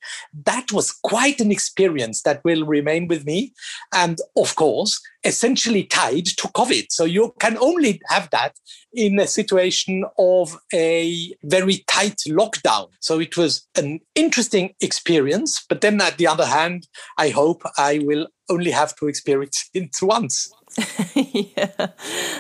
That 0.46 0.72
was 0.86 0.92
quite 1.04 1.42
an 1.42 1.52
experience 1.52 2.22
that 2.24 2.44
will 2.44 2.66
remain 2.66 3.08
with 3.08 3.26
me. 3.26 3.54
And 3.94 4.20
of 4.38 4.56
course, 4.56 5.02
essentially 5.24 5.84
tied 5.84 6.26
to 6.26 6.48
COVID. 6.50 6.88
So 6.90 7.06
you 7.06 7.34
can 7.40 7.58
only 7.58 8.02
have 8.10 8.30
that 8.32 8.56
in 8.94 9.20
a 9.20 9.28
situation 9.28 10.06
of 10.20 10.58
a 10.74 11.34
very 11.44 11.84
tight 11.88 12.22
lockdown. 12.28 12.90
So 13.00 13.20
it 13.20 13.36
was 13.36 13.68
an 13.76 14.00
interesting 14.14 14.74
experience. 14.82 15.66
But 15.68 15.82
then, 15.82 16.00
at 16.02 16.18
the 16.18 16.28
other 16.28 16.46
hand, 16.46 16.88
I 17.18 17.30
hope 17.30 17.64
I 17.78 18.00
will 18.04 18.28
only 18.50 18.72
have 18.72 18.96
to 18.98 19.08
experience 19.08 19.70
it 19.74 19.96
once. 20.02 20.52
yeah, 21.16 21.88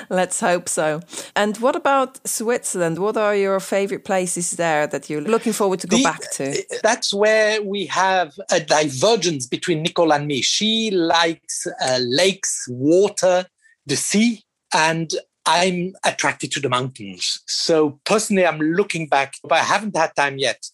let's 0.10 0.40
hope 0.40 0.68
so. 0.68 1.02
And 1.36 1.58
what 1.58 1.76
about 1.76 2.26
Switzerland? 2.28 3.00
What 3.00 3.18
are 3.18 3.36
your 3.36 3.60
favorite 3.60 4.04
places 4.04 4.52
there 4.52 4.88
that 4.88 5.10
you're 5.10 5.22
looking 5.22 5.54
forward 5.54 5.80
to 5.82 5.88
go 5.88 5.98
the, 5.98 6.04
back 6.04 6.32
to? 6.34 6.64
That's 6.84 7.14
where 7.14 7.62
we 7.62 7.86
have 7.88 8.34
a 8.52 8.60
divergence 8.60 9.48
between 9.48 9.84
Nicole 9.84 10.12
and 10.12 10.28
me. 10.28 10.42
She 10.42 10.92
likes 10.92 11.66
uh, 11.82 12.00
lakes, 12.02 12.66
water, 12.70 13.46
the 13.86 13.96
sea, 13.96 14.44
and 14.74 15.12
I'm 15.46 15.94
attracted 16.04 16.52
to 16.54 16.60
the 16.60 16.70
mountains. 16.70 17.42
So 17.46 18.00
personally, 18.06 18.46
I'm 18.46 18.60
looking 18.60 19.08
back, 19.08 19.36
but 19.44 19.54
I 19.54 19.60
haven't 19.60 19.96
had 19.96 20.16
time 20.16 20.40
yet 20.40 20.68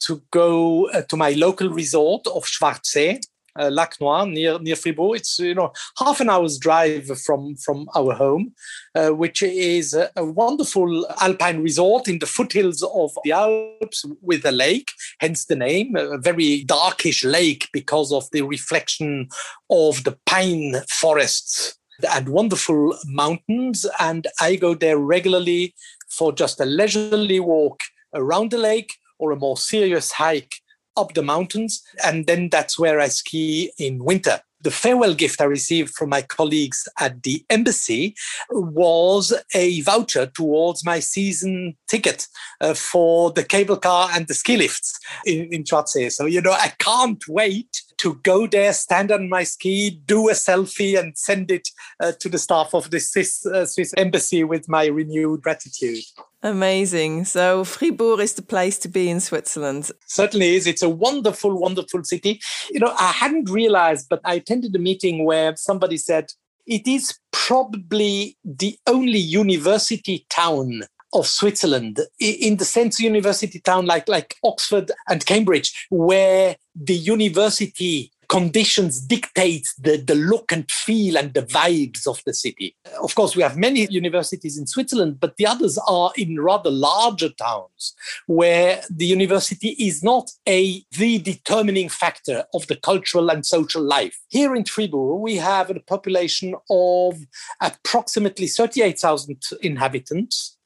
to 0.00 0.22
go 0.30 0.88
uh, 0.90 1.02
to 1.02 1.16
my 1.16 1.30
local 1.30 1.70
resort 1.70 2.26
of 2.26 2.44
Schwarzsee 2.44 3.20
uh, 3.58 3.70
Lac 3.70 4.00
Noir 4.00 4.26
near 4.26 4.58
near 4.58 4.76
Fribourg. 4.76 5.16
It's 5.16 5.38
you 5.38 5.54
know 5.54 5.72
half 5.98 6.20
an 6.20 6.30
hour's 6.30 6.58
drive 6.58 7.06
from 7.20 7.56
from 7.56 7.88
our 7.94 8.14
home, 8.14 8.52
uh, 8.94 9.10
which 9.10 9.42
is 9.42 9.94
a, 9.94 10.10
a, 10.16 10.24
wonderful 10.24 11.06
alpine 11.20 11.62
resort 11.62 12.08
in 12.08 12.18
the 12.18 12.26
foothills 12.26 12.82
of 12.82 13.10
the 13.24 13.32
Alps 13.32 14.04
with 14.20 14.44
a 14.44 14.52
lake, 14.52 14.92
hence 15.20 15.44
the 15.44 15.56
name. 15.56 15.96
A 15.96 16.18
very 16.18 16.64
darkish 16.64 17.24
lake 17.24 17.68
because 17.72 18.12
of 18.12 18.30
the 18.32 18.42
reflection 18.42 19.28
of 19.70 20.04
the 20.04 20.16
pine 20.26 20.76
forests 20.88 21.78
and 22.12 22.28
wonderful 22.28 22.96
mountains. 23.06 23.86
And 23.98 24.26
I 24.40 24.56
go 24.56 24.74
there 24.74 24.98
regularly 24.98 25.74
for 26.08 26.32
just 26.32 26.60
a 26.60 26.64
leisurely 26.64 27.40
walk 27.40 27.80
around 28.14 28.50
the 28.50 28.58
lake 28.58 28.94
or 29.18 29.32
a 29.32 29.36
more 29.36 29.56
serious 29.56 30.12
hike 30.12 30.54
up 30.98 31.14
the 31.14 31.22
mountains. 31.22 31.82
And 32.04 32.26
then 32.26 32.48
that's 32.50 32.78
where 32.78 33.00
I 33.00 33.08
ski 33.08 33.72
in 33.78 34.04
winter. 34.04 34.40
The 34.60 34.72
farewell 34.72 35.14
gift 35.14 35.40
I 35.40 35.44
received 35.44 35.94
from 35.94 36.08
my 36.08 36.22
colleagues 36.22 36.88
at 36.98 37.22
the 37.22 37.44
embassy 37.48 38.16
was 38.50 39.32
a 39.54 39.80
voucher 39.82 40.26
towards 40.26 40.84
my 40.84 40.98
season 40.98 41.76
ticket 41.86 42.26
uh, 42.60 42.74
for 42.74 43.30
the 43.30 43.44
cable 43.44 43.76
car 43.76 44.10
and 44.12 44.26
the 44.26 44.34
ski 44.34 44.56
lifts 44.56 44.98
in, 45.24 45.48
in. 45.52 45.64
So, 46.10 46.26
you 46.26 46.40
know, 46.40 46.50
I 46.50 46.72
can't 46.80 47.22
wait 47.28 47.82
to 47.98 48.14
go 48.24 48.48
there, 48.48 48.72
stand 48.72 49.12
on 49.12 49.28
my 49.28 49.44
ski, 49.44 49.90
do 49.90 50.28
a 50.28 50.32
selfie, 50.32 50.98
and 50.98 51.16
send 51.16 51.52
it 51.52 51.68
uh, 52.00 52.12
to 52.18 52.28
the 52.28 52.38
staff 52.38 52.74
of 52.74 52.90
the 52.90 52.98
Swiss, 52.98 53.46
uh, 53.46 53.64
Swiss 53.64 53.94
embassy 53.96 54.42
with 54.42 54.68
my 54.68 54.86
renewed 54.86 55.42
gratitude. 55.42 56.02
Amazing. 56.42 57.24
So 57.24 57.64
Fribourg 57.64 58.20
is 58.20 58.34
the 58.34 58.42
place 58.42 58.78
to 58.80 58.88
be 58.88 59.10
in 59.10 59.20
Switzerland. 59.20 59.90
Certainly 60.06 60.54
is. 60.54 60.66
It's 60.66 60.82
a 60.82 60.88
wonderful, 60.88 61.58
wonderful 61.58 62.04
city. 62.04 62.40
You 62.70 62.78
know, 62.78 62.94
I 62.96 63.10
hadn't 63.10 63.50
realized, 63.50 64.06
but 64.08 64.20
I 64.24 64.34
attended 64.34 64.74
a 64.76 64.78
meeting 64.78 65.24
where 65.24 65.56
somebody 65.56 65.96
said 65.96 66.32
it 66.66 66.86
is 66.86 67.18
probably 67.32 68.36
the 68.44 68.78
only 68.86 69.18
university 69.18 70.26
town 70.30 70.82
of 71.14 71.26
Switzerland 71.26 72.00
in 72.20 72.58
the 72.58 72.64
sense 72.66 73.00
university 73.00 73.58
town 73.60 73.86
like 73.86 74.06
like 74.08 74.36
Oxford 74.44 74.92
and 75.08 75.24
Cambridge 75.24 75.86
where 75.88 76.56
the 76.76 76.94
university 76.94 78.12
conditions 78.28 79.00
dictate 79.00 79.68
the, 79.78 79.96
the 79.96 80.14
look 80.14 80.52
and 80.52 80.70
feel 80.70 81.16
and 81.16 81.32
the 81.34 81.42
vibes 81.42 82.06
of 82.06 82.22
the 82.26 82.34
city. 82.34 82.76
Of 83.02 83.14
course, 83.14 83.34
we 83.34 83.42
have 83.42 83.56
many 83.56 83.86
universities 83.90 84.58
in 84.58 84.66
Switzerland, 84.66 85.18
but 85.18 85.36
the 85.36 85.46
others 85.46 85.78
are 85.88 86.12
in 86.16 86.38
rather 86.38 86.70
larger 86.70 87.30
towns 87.30 87.94
where 88.26 88.82
the 88.90 89.06
university 89.06 89.70
is 89.78 90.02
not 90.02 90.30
a 90.46 90.82
the 90.92 91.18
determining 91.18 91.88
factor 91.88 92.44
of 92.52 92.66
the 92.66 92.76
cultural 92.76 93.30
and 93.30 93.46
social 93.46 93.82
life. 93.82 94.18
Here 94.28 94.54
in 94.54 94.64
Fribourg, 94.64 95.20
we 95.20 95.36
have 95.36 95.70
a 95.70 95.80
population 95.80 96.54
of 96.70 97.18
approximately 97.60 98.46
38,000 98.46 99.42
inhabitants 99.62 100.57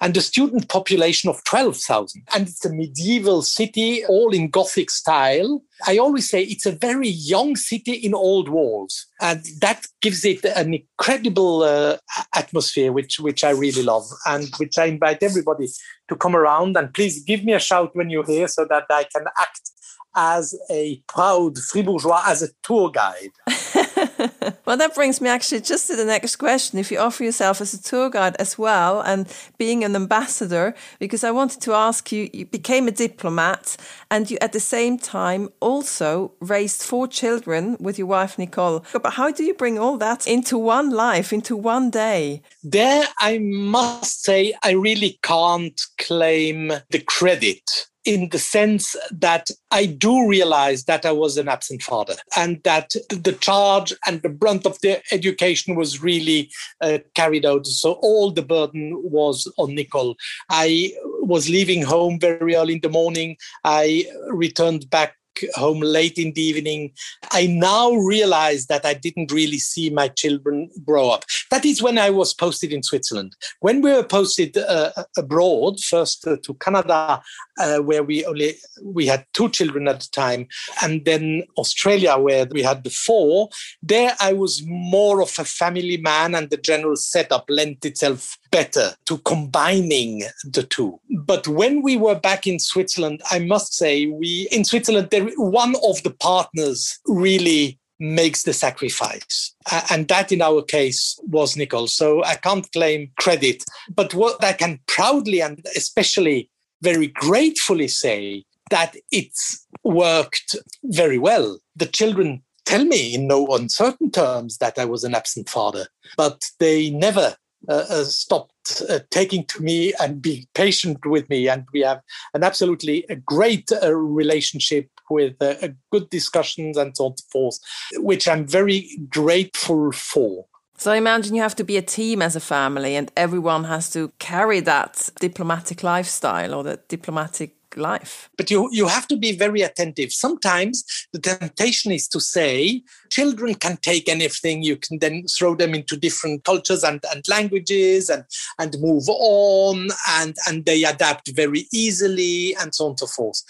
and 0.00 0.16
a 0.16 0.20
student 0.20 0.68
population 0.68 1.30
of 1.30 1.42
12,000. 1.44 2.22
And 2.34 2.48
it's 2.48 2.64
a 2.64 2.72
medieval 2.72 3.42
city, 3.42 4.04
all 4.06 4.32
in 4.32 4.50
Gothic 4.50 4.90
style. 4.90 5.62
I 5.86 5.98
always 5.98 6.28
say 6.28 6.42
it's 6.42 6.66
a 6.66 6.72
very 6.72 7.08
young 7.08 7.56
city 7.56 7.92
in 7.92 8.14
old 8.14 8.48
walls. 8.48 9.06
And 9.20 9.44
that 9.60 9.86
gives 10.00 10.24
it 10.24 10.44
an 10.44 10.74
incredible 10.74 11.62
uh, 11.62 11.96
atmosphere, 12.34 12.92
which, 12.92 13.18
which 13.20 13.44
I 13.44 13.50
really 13.50 13.82
love 13.82 14.04
and 14.26 14.48
which 14.56 14.78
I 14.78 14.86
invite 14.86 15.22
everybody 15.22 15.68
to 16.08 16.16
come 16.16 16.36
around. 16.36 16.76
And 16.76 16.92
please 16.92 17.22
give 17.22 17.44
me 17.44 17.52
a 17.52 17.58
shout 17.58 17.94
when 17.94 18.10
you're 18.10 18.26
here 18.26 18.48
so 18.48 18.66
that 18.68 18.84
I 18.90 19.04
can 19.04 19.24
act 19.38 19.70
as 20.16 20.58
a 20.70 21.02
proud 21.08 21.58
Fribourgeois, 21.58 22.22
as 22.26 22.42
a 22.42 22.48
tour 22.62 22.90
guide. 22.90 23.32
well, 24.66 24.76
that 24.76 24.94
brings 24.94 25.20
me 25.20 25.28
actually 25.28 25.60
just 25.60 25.86
to 25.88 25.96
the 25.96 26.04
next 26.04 26.36
question. 26.36 26.78
If 26.78 26.90
you 26.90 26.98
offer 26.98 27.24
yourself 27.24 27.60
as 27.60 27.74
a 27.74 27.82
tour 27.82 28.10
guide 28.10 28.36
as 28.36 28.58
well 28.58 29.00
and 29.00 29.32
being 29.58 29.84
an 29.84 29.96
ambassador, 29.96 30.74
because 30.98 31.24
I 31.24 31.30
wanted 31.30 31.60
to 31.62 31.72
ask 31.72 32.12
you, 32.12 32.30
you 32.32 32.46
became 32.46 32.88
a 32.88 32.92
diplomat 32.92 33.76
and 34.10 34.30
you 34.30 34.38
at 34.40 34.52
the 34.52 34.60
same 34.60 34.98
time 34.98 35.48
also 35.60 36.32
raised 36.40 36.82
four 36.82 37.06
children 37.08 37.76
with 37.80 37.98
your 37.98 38.06
wife, 38.06 38.38
Nicole. 38.38 38.84
But 38.92 39.14
how 39.14 39.30
do 39.30 39.44
you 39.44 39.54
bring 39.54 39.78
all 39.78 39.96
that 39.98 40.26
into 40.26 40.58
one 40.58 40.90
life, 40.90 41.32
into 41.32 41.56
one 41.56 41.90
day? 41.90 42.42
There, 42.62 43.06
I 43.18 43.38
must 43.38 44.22
say, 44.22 44.54
I 44.62 44.72
really 44.72 45.18
can't 45.22 45.80
claim 45.98 46.72
the 46.90 47.00
credit 47.06 47.88
in 48.04 48.28
the 48.28 48.38
sense 48.38 48.96
that 49.10 49.50
I 49.70 49.86
do 49.86 50.28
realize 50.28 50.84
that 50.84 51.06
I 51.06 51.12
was 51.12 51.36
an 51.36 51.48
absent 51.48 51.82
father 51.82 52.16
and 52.36 52.62
that 52.64 52.94
the 53.08 53.36
charge 53.40 53.92
and 54.06 54.20
the 54.22 54.28
brunt 54.28 54.66
of 54.66 54.78
the 54.80 55.02
education 55.12 55.74
was 55.74 56.02
really 56.02 56.50
uh, 56.80 56.98
carried 57.14 57.46
out. 57.46 57.66
So 57.66 57.92
all 58.02 58.30
the 58.30 58.42
burden 58.42 58.92
was 59.02 59.50
on 59.56 59.74
Nicole. 59.74 60.16
I 60.50 60.92
was 61.22 61.48
leaving 61.48 61.82
home 61.82 62.20
very 62.20 62.54
early 62.54 62.74
in 62.74 62.80
the 62.80 62.90
morning. 62.90 63.36
I 63.64 64.06
returned 64.28 64.90
back 64.90 65.16
home 65.54 65.80
late 65.80 66.18
in 66.18 66.32
the 66.32 66.42
evening. 66.42 66.92
I 67.30 67.46
now 67.46 67.92
realize 67.92 68.66
that 68.66 68.84
I 68.84 68.94
didn't 68.94 69.32
really 69.32 69.58
see 69.58 69.90
my 69.90 70.08
children 70.08 70.70
grow 70.84 71.10
up. 71.10 71.24
That 71.50 71.64
is 71.64 71.82
when 71.82 71.98
I 71.98 72.10
was 72.10 72.34
posted 72.34 72.72
in 72.72 72.82
Switzerland. 72.82 73.36
When 73.60 73.82
we 73.82 73.92
were 73.92 74.04
posted 74.04 74.56
uh, 74.56 74.92
abroad, 75.16 75.80
first 75.80 76.26
uh, 76.26 76.36
to 76.42 76.54
Canada, 76.54 77.22
uh, 77.58 77.78
where 77.78 78.02
we 78.02 78.24
only 78.24 78.56
we 78.82 79.06
had 79.06 79.26
two 79.32 79.48
children 79.48 79.88
at 79.88 80.00
the 80.00 80.08
time, 80.10 80.46
and 80.82 81.04
then 81.04 81.44
Australia, 81.56 82.16
where 82.16 82.46
we 82.46 82.62
had 82.62 82.84
the 82.84 82.90
four. 82.90 83.48
There, 83.82 84.14
I 84.20 84.32
was 84.32 84.62
more 84.66 85.22
of 85.22 85.32
a 85.38 85.44
family 85.44 85.96
man, 85.96 86.34
and 86.34 86.50
the 86.50 86.56
general 86.56 86.96
setup 86.96 87.44
lent 87.48 87.84
itself 87.84 88.38
better 88.54 88.94
to 89.04 89.18
combining 89.18 90.22
the 90.44 90.62
two. 90.62 91.00
But 91.10 91.48
when 91.48 91.82
we 91.82 91.96
were 91.96 92.14
back 92.14 92.46
in 92.46 92.60
Switzerland, 92.60 93.20
I 93.32 93.40
must 93.40 93.74
say, 93.74 94.06
we 94.06 94.46
in 94.52 94.64
Switzerland, 94.64 95.08
there, 95.10 95.28
one 95.36 95.74
of 95.82 96.00
the 96.04 96.14
partners 96.20 97.00
really 97.06 97.80
makes 97.98 98.44
the 98.44 98.52
sacrifice. 98.52 99.52
And 99.90 100.06
that 100.06 100.30
in 100.30 100.40
our 100.40 100.62
case 100.62 101.18
was 101.24 101.56
Nicole. 101.56 101.88
So 101.88 102.22
I 102.22 102.36
can't 102.36 102.70
claim 102.70 103.10
credit. 103.18 103.64
But 103.92 104.14
what 104.14 104.44
I 104.44 104.52
can 104.52 104.78
proudly 104.86 105.42
and 105.42 105.66
especially 105.74 106.48
very 106.80 107.08
gratefully 107.08 107.88
say 107.88 108.44
that 108.70 108.94
it's 109.10 109.66
worked 109.82 110.54
very 110.84 111.18
well. 111.18 111.58
The 111.74 111.86
children 111.86 112.44
tell 112.64 112.84
me 112.84 113.14
in 113.14 113.26
no 113.26 113.46
uncertain 113.48 114.12
terms 114.12 114.58
that 114.58 114.78
I 114.78 114.84
was 114.84 115.02
an 115.02 115.14
absent 115.14 115.48
father, 115.48 115.88
but 116.16 116.44
they 116.60 116.90
never 116.90 117.36
uh, 117.68 117.84
uh, 117.88 118.04
stopped 118.04 118.82
uh, 118.88 119.00
taking 119.10 119.44
to 119.46 119.62
me 119.62 119.92
and 120.00 120.20
being 120.20 120.46
patient 120.54 121.04
with 121.06 121.28
me. 121.28 121.48
And 121.48 121.66
we 121.72 121.80
have 121.80 122.00
an 122.34 122.42
absolutely 122.42 123.04
a 123.08 123.16
great 123.16 123.70
uh, 123.72 123.94
relationship 123.94 124.88
with 125.10 125.40
uh, 125.40 125.68
good 125.90 126.08
discussions 126.10 126.76
and 126.76 126.96
so 126.96 127.14
forth, 127.30 127.58
which 127.96 128.26
I'm 128.28 128.46
very 128.46 128.88
grateful 129.08 129.92
for. 129.92 130.46
So 130.76 130.90
I 130.92 130.96
imagine 130.96 131.34
you 131.34 131.42
have 131.42 131.56
to 131.56 131.64
be 131.64 131.76
a 131.76 131.82
team 131.82 132.20
as 132.20 132.34
a 132.34 132.40
family, 132.40 132.96
and 132.96 133.12
everyone 133.16 133.64
has 133.64 133.90
to 133.90 134.12
carry 134.18 134.60
that 134.60 135.08
diplomatic 135.20 135.82
lifestyle 135.82 136.52
or 136.52 136.64
the 136.64 136.80
diplomatic 136.88 137.54
life. 137.76 138.28
But 138.36 138.50
you, 138.50 138.68
you 138.72 138.88
have 138.88 139.06
to 139.08 139.16
be 139.16 139.36
very 139.36 139.62
attentive. 139.62 140.12
Sometimes 140.12 140.84
the 141.12 141.18
temptation 141.18 141.92
is 141.92 142.08
to 142.08 142.20
say, 142.20 142.82
children 143.10 143.54
can 143.54 143.76
take 143.78 144.08
anything. 144.08 144.62
You 144.62 144.76
can 144.76 144.98
then 144.98 145.26
throw 145.26 145.54
them 145.54 145.74
into 145.74 145.96
different 145.96 146.44
cultures 146.44 146.82
and, 146.82 147.04
and 147.12 147.26
languages 147.28 148.08
and, 148.08 148.24
and 148.58 148.76
move 148.80 149.04
on, 149.08 149.88
and, 150.08 150.34
and 150.48 150.64
they 150.64 150.84
adapt 150.84 151.30
very 151.34 151.66
easily, 151.72 152.54
and 152.60 152.74
so 152.74 152.84
on 152.84 152.90
and 152.90 152.98
so 153.00 153.06
forth. 153.06 153.42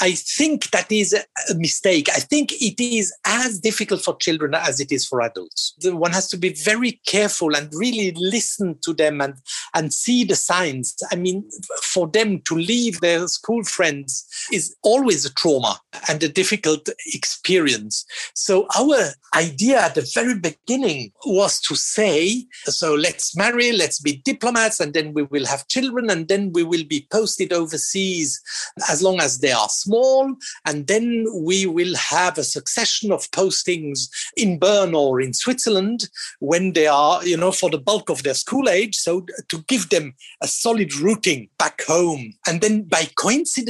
I 0.00 0.12
think 0.12 0.70
that 0.70 0.90
is 0.90 1.14
a 1.14 1.54
mistake. 1.54 2.08
I 2.08 2.18
think 2.18 2.52
it 2.60 2.82
is 2.82 3.14
as 3.24 3.60
difficult 3.60 4.02
for 4.02 4.16
children 4.16 4.54
as 4.54 4.80
it 4.80 4.90
is 4.90 5.06
for 5.06 5.22
adults. 5.22 5.74
One 5.84 6.10
has 6.12 6.28
to 6.30 6.36
be 6.36 6.54
very 6.54 7.00
careful 7.06 7.54
and 7.54 7.72
really 7.74 8.12
listen 8.16 8.78
to 8.82 8.92
them 8.92 9.20
and, 9.20 9.34
and 9.74 9.92
see 9.92 10.24
the 10.24 10.34
signs. 10.34 10.96
I 11.12 11.16
mean, 11.16 11.48
for 11.82 12.08
them 12.08 12.40
to 12.42 12.54
leave 12.56 13.00
their 13.00 13.28
school 13.28 13.62
friends 13.72 14.26
is 14.52 14.74
always 14.82 15.24
a 15.24 15.32
trauma 15.34 15.80
and 16.08 16.22
a 16.22 16.28
difficult 16.28 16.88
experience. 17.14 18.04
So 18.34 18.66
our 18.78 19.10
idea 19.34 19.80
at 19.80 19.94
the 19.94 20.08
very 20.14 20.38
beginning 20.38 21.12
was 21.24 21.60
to 21.62 21.74
say, 21.74 22.46
so 22.64 22.94
let's 22.94 23.36
marry, 23.36 23.72
let's 23.72 24.00
be 24.00 24.22
diplomats, 24.24 24.80
and 24.80 24.92
then 24.92 25.14
we 25.14 25.22
will 25.22 25.46
have 25.46 25.68
children, 25.68 26.10
and 26.10 26.28
then 26.28 26.52
we 26.52 26.62
will 26.62 26.84
be 26.84 27.06
posted 27.10 27.52
overseas 27.52 28.40
as 28.90 29.02
long 29.02 29.20
as 29.20 29.38
they 29.38 29.52
are 29.52 29.68
small, 29.68 30.34
and 30.66 30.86
then 30.86 31.26
we 31.34 31.66
will 31.66 31.94
have 31.96 32.38
a 32.38 32.44
succession 32.44 33.10
of 33.12 33.30
postings 33.30 34.08
in 34.36 34.58
Bern 34.58 34.94
or 34.94 35.20
in 35.20 35.32
Switzerland 35.32 36.08
when 36.40 36.72
they 36.72 36.86
are, 36.86 37.24
you 37.24 37.36
know, 37.36 37.52
for 37.52 37.70
the 37.70 37.78
bulk 37.78 38.10
of 38.10 38.22
their 38.22 38.34
school 38.34 38.68
age. 38.68 38.96
So 38.96 39.26
to 39.48 39.64
give 39.68 39.88
them 39.88 40.14
a 40.42 40.48
solid 40.48 40.94
rooting 40.96 41.48
back 41.58 41.82
home. 41.82 42.34
And 42.46 42.60
then 42.60 42.82
by 42.82 43.08
coincidence, 43.16 43.61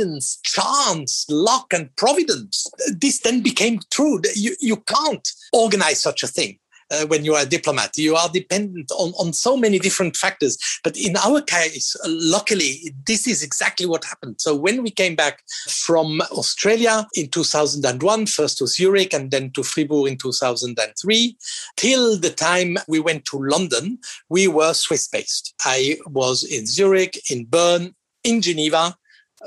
chance, 0.45 1.27
luck, 1.29 1.73
and 1.73 1.95
providence, 1.97 2.67
this 2.97 3.21
then 3.21 3.43
became 3.43 3.81
true. 3.91 4.21
You, 4.35 4.55
you 4.61 4.77
can't 4.77 5.29
organize 5.53 6.01
such 6.01 6.23
a 6.23 6.29
thing 6.29 6.59
uh, 6.93 7.07
when 7.07 7.25
you 7.25 7.35
are 7.35 7.43
a 7.43 7.47
diplomat. 7.47 7.97
You 7.97 8.15
are 8.15 8.29
dependent 8.29 8.91
on, 8.93 9.13
on 9.19 9.33
so 9.33 9.57
many 9.57 9.79
different 9.79 10.17
factors. 10.17 10.59
But 10.85 10.97
in 10.97 11.17
our 11.17 11.41
case, 11.41 11.97
uh, 12.05 12.09
luckily, 12.09 12.95
this 13.07 13.27
is 13.27 13.43
exactly 13.43 13.87
what 13.87 14.05
happened. 14.05 14.37
So 14.41 14.55
when 14.55 14.83
we 14.83 14.91
came 14.91 15.17
back 15.17 15.43
from 15.69 16.21
Australia 16.33 17.07
in 17.15 17.29
2001, 17.29 18.27
first 18.27 18.59
to 18.59 18.67
Zurich 18.67 19.15
and 19.15 19.31
then 19.31 19.51
to 19.53 19.63
Fribourg 19.63 20.09
in 20.09 20.19
2003, 20.19 21.37
till 21.77 22.19
the 22.19 22.31
time 22.31 22.77
we 22.89 23.01
went 23.01 23.25
to 23.27 23.39
London, 23.39 23.99
we 24.29 24.47
were 24.49 24.75
Swiss 24.75 25.09
based. 25.09 25.55
I 25.65 25.97
was 26.07 26.45
in 26.45 26.67
Zurich, 26.67 27.31
in 27.31 27.47
Bern, 27.47 27.95
in 28.25 28.41
Geneva, 28.41 28.97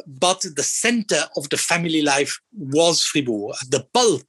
but 0.06 0.42
the 0.56 0.64
center 0.64 1.24
of 1.36 1.50
the 1.50 1.58
family 1.58 2.02
life 2.02 2.40
was 2.54 3.02
Fribourg. 3.04 3.56
The 3.70 3.86
bulk 3.94 4.28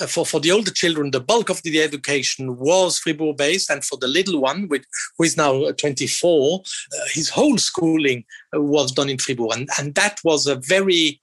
uh, 0.00 0.06
for, 0.06 0.26
for 0.26 0.40
the 0.40 0.50
older 0.50 0.70
children, 0.70 1.10
the 1.10 1.20
bulk 1.20 1.50
of 1.50 1.62
the 1.62 1.80
education 1.80 2.56
was 2.58 2.98
Fribourg 2.98 3.36
based. 3.36 3.70
And 3.70 3.84
for 3.84 3.96
the 3.96 4.08
little 4.08 4.40
one, 4.40 4.68
which, 4.68 4.84
who 5.16 5.24
is 5.24 5.36
now 5.36 5.70
24, 5.70 6.60
uh, 6.60 7.04
his 7.12 7.28
whole 7.28 7.58
schooling 7.58 8.24
uh, 8.54 8.60
was 8.60 8.92
done 8.92 9.08
in 9.08 9.18
Fribourg. 9.18 9.52
And, 9.54 9.68
and 9.78 9.94
that 9.94 10.20
was 10.24 10.46
a 10.46 10.56
very 10.56 11.20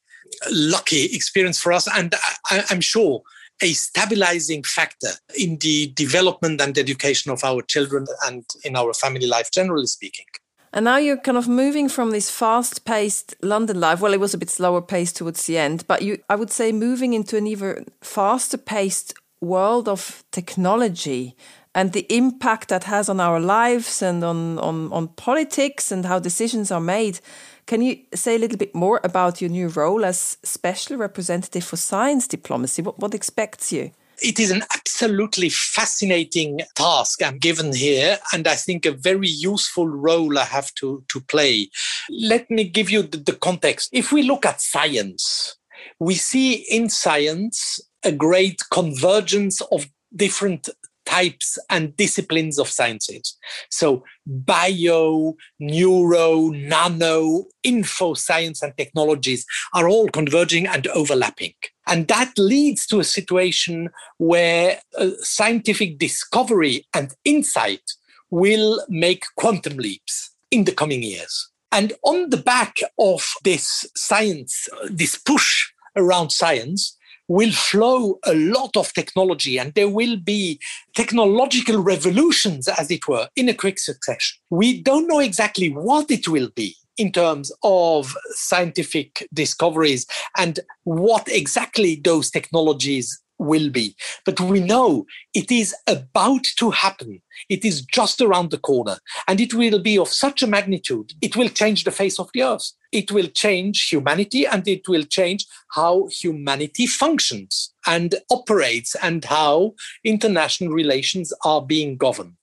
lucky 0.52 1.06
experience 1.06 1.60
for 1.60 1.74
us. 1.74 1.88
And 1.94 2.15
I, 2.46 2.63
I'm 2.70 2.82
sure 2.82 3.22
a 3.62 3.74
stabilizing 3.74 4.63
factor 4.63 5.10
in 5.38 5.58
the 5.58 5.91
development 5.94 6.62
and 6.62 6.78
education 6.78 7.32
of 7.32 7.44
our 7.44 7.62
children 7.62 8.08
and 8.26 8.44
in 8.63 8.76
our 8.76 8.94
family 8.94 9.28
life, 9.28 9.52
generally 9.52 9.86
speaking. 9.86 10.26
And 10.74 10.86
now 10.86 10.98
you're 10.98 11.18
kind 11.18 11.38
of 11.38 11.50
moving 11.50 11.90
from 11.90 12.12
this 12.12 12.30
fast 12.30 12.86
paced 12.86 13.36
London 13.42 13.80
life. 13.80 14.00
Well, 14.00 14.14
it 14.14 14.22
was 14.22 14.34
a 14.34 14.38
bit 14.38 14.50
slower 14.50 14.82
paced 14.82 15.18
towards 15.18 15.46
the 15.46 15.58
end, 15.58 15.86
but 15.88 16.02
you, 16.02 16.18
I 16.30 16.36
would 16.36 16.52
say, 16.52 16.72
moving 16.72 17.14
into 17.14 17.36
an 17.36 17.46
even 17.46 17.88
faster 18.00 18.58
paced 18.58 19.14
world 19.42 19.90
of 19.90 20.24
technology 20.32 21.36
and 21.76 21.92
the 21.92 22.06
impact 22.10 22.70
that 22.70 22.86
has 22.86 23.10
on 23.10 23.20
our 23.20 23.40
lives 23.40 24.02
and 24.02 24.24
on, 24.24 24.60
on, 24.60 24.92
on 24.94 25.08
politics 25.10 25.92
and 25.92 26.06
how 26.06 26.20
decisions 26.20 26.72
are 26.72 26.82
made. 26.82 27.20
Can 27.66 27.82
you 27.82 28.00
say 28.14 28.36
a 28.36 28.40
little 28.40 28.58
bit 28.58 28.74
more 28.74 29.02
about 29.04 29.42
your 29.42 29.50
new 29.50 29.68
role 29.68 30.06
as 30.06 30.38
special 30.44 30.98
representative 30.98 31.64
for 31.64 31.78
science 31.78 32.28
diplomacy? 32.28 32.82
What, 32.82 33.00
what 33.00 33.14
expects 33.14 33.74
you? 33.74 33.92
It 34.22 34.40
is 34.40 34.52
an 34.52 34.64
absolutely 34.76 35.50
fascinating 35.50 36.62
task 36.76 37.24
I'm 37.24 37.38
given 37.38 37.74
here, 37.74 38.20
and 38.34 38.48
I 38.48 38.56
think 38.56 38.86
a 38.86 38.92
very 38.92 39.28
useful 39.28 39.88
role 39.88 40.38
I 40.38 40.44
have 40.44 40.74
to, 40.76 41.04
to 41.10 41.22
play. 41.22 41.70
Let 42.10 42.50
me 42.50 42.64
give 42.64 42.90
you 42.90 43.04
the, 43.04 43.18
the 43.18 43.34
context. 43.34 43.90
If 43.92 44.12
we 44.12 44.24
look 44.24 44.46
at 44.46 44.62
science, 44.62 45.58
we 46.00 46.16
see 46.16 46.54
in 46.54 46.90
science 46.90 47.80
a 48.04 48.12
great 48.12 48.62
convergence 48.72 49.62
of 49.72 49.88
different 50.16 50.70
types 51.06 51.58
and 51.70 51.96
disciplines 51.98 52.60
of 52.60 52.68
sciences. 52.68 53.38
So, 53.70 54.04
bio, 54.26 55.36
neuro, 55.60 56.50
nano, 56.50 57.46
info 57.64 58.14
science, 58.14 58.62
and 58.62 58.76
technologies 58.78 59.46
are 59.74 59.88
all 59.88 60.08
converging 60.10 60.68
and 60.68 60.88
overlapping. 60.88 61.54
And 61.88 62.08
that 62.08 62.34
leads 62.38 62.86
to 62.88 63.00
a 63.00 63.04
situation 63.04 63.90
where 64.18 64.80
uh, 64.98 65.10
scientific 65.20 65.98
discovery 65.98 66.86
and 66.94 67.14
insight 67.26 67.84
will 68.30 68.84
make 68.88 69.24
quantum 69.36 69.78
leaps 69.78 70.32
in 70.52 70.64
the 70.64 70.72
coming 70.72 71.04
years. 71.04 71.50
And 71.72 71.94
on 72.04 72.30
the 72.30 72.38
back 72.38 72.78
of 73.00 73.28
this 73.44 73.86
science, 73.96 74.68
this 74.90 75.16
push 75.16 75.70
around 75.96 76.32
science, 76.32 76.98
will 77.32 77.52
flow 77.54 78.20
a 78.26 78.34
lot 78.34 78.76
of 78.76 78.94
technology 78.94 79.58
and 79.58 79.74
there 79.74 79.88
will 79.88 80.17
be 80.17 80.60
technological 80.96 81.82
revolutions, 81.82 82.67
as 82.67 82.91
it 82.91 83.08
were, 83.08 83.30
in 83.38 83.48
a 83.48 83.54
quick 83.54 83.80
succession. 83.80 84.38
We 84.50 84.82
don't 84.82 85.08
know 85.08 85.20
exactly 85.20 85.70
what 85.70 86.12
it 86.12 86.28
will 86.28 86.50
be 86.54 86.76
in 86.98 87.10
terms 87.13 87.50
of 87.63 88.13
scientific 88.32 89.26
discoveries 89.34 90.06
and 90.38 90.60
what 90.84 91.30
exactly 91.30 92.02
those 92.04 92.30
technologies 92.30 93.21
will 93.42 93.70
be. 93.70 93.96
But 94.26 94.40
we 94.40 94.60
know 94.60 95.06
it 95.34 95.52
is 95.52 95.76
about 95.88 96.46
to 96.58 96.70
happen. 96.72 97.22
It 97.50 97.66
is 97.66 97.82
just 97.82 98.22
around 98.22 98.52
the 98.52 98.58
corner. 98.58 98.98
And 99.28 99.42
it 99.42 99.54
will 99.54 99.80
be 99.80 99.98
of 99.98 100.08
such 100.08 100.42
a 100.42 100.48
magnitude, 100.48 101.14
it 101.22 101.36
will 101.36 101.50
change 101.50 101.84
the 101.84 101.92
face 101.92 102.20
of 102.20 102.30
the 102.34 102.44
earth. 102.44 102.72
It 102.92 103.12
will 103.12 103.28
change 103.28 103.88
humanity 103.90 104.46
and 104.46 104.68
it 104.68 104.88
will 104.88 105.04
change 105.04 105.46
how 105.72 106.08
humanity 106.12 106.86
functions 106.86 107.74
and 107.88 108.16
operates 108.30 108.96
and 109.02 109.24
how 109.24 109.74
international 110.04 110.72
relations 110.74 111.34
are 111.46 111.62
being 111.62 111.96
governed. 111.96 112.36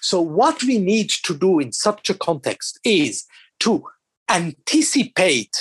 So, 0.00 0.20
what 0.20 0.62
we 0.62 0.78
need 0.78 1.10
to 1.24 1.36
do 1.36 1.58
in 1.58 1.72
such 1.72 2.10
a 2.10 2.14
context 2.14 2.78
is 2.84 3.24
to 3.60 3.82
anticipate 4.28 5.56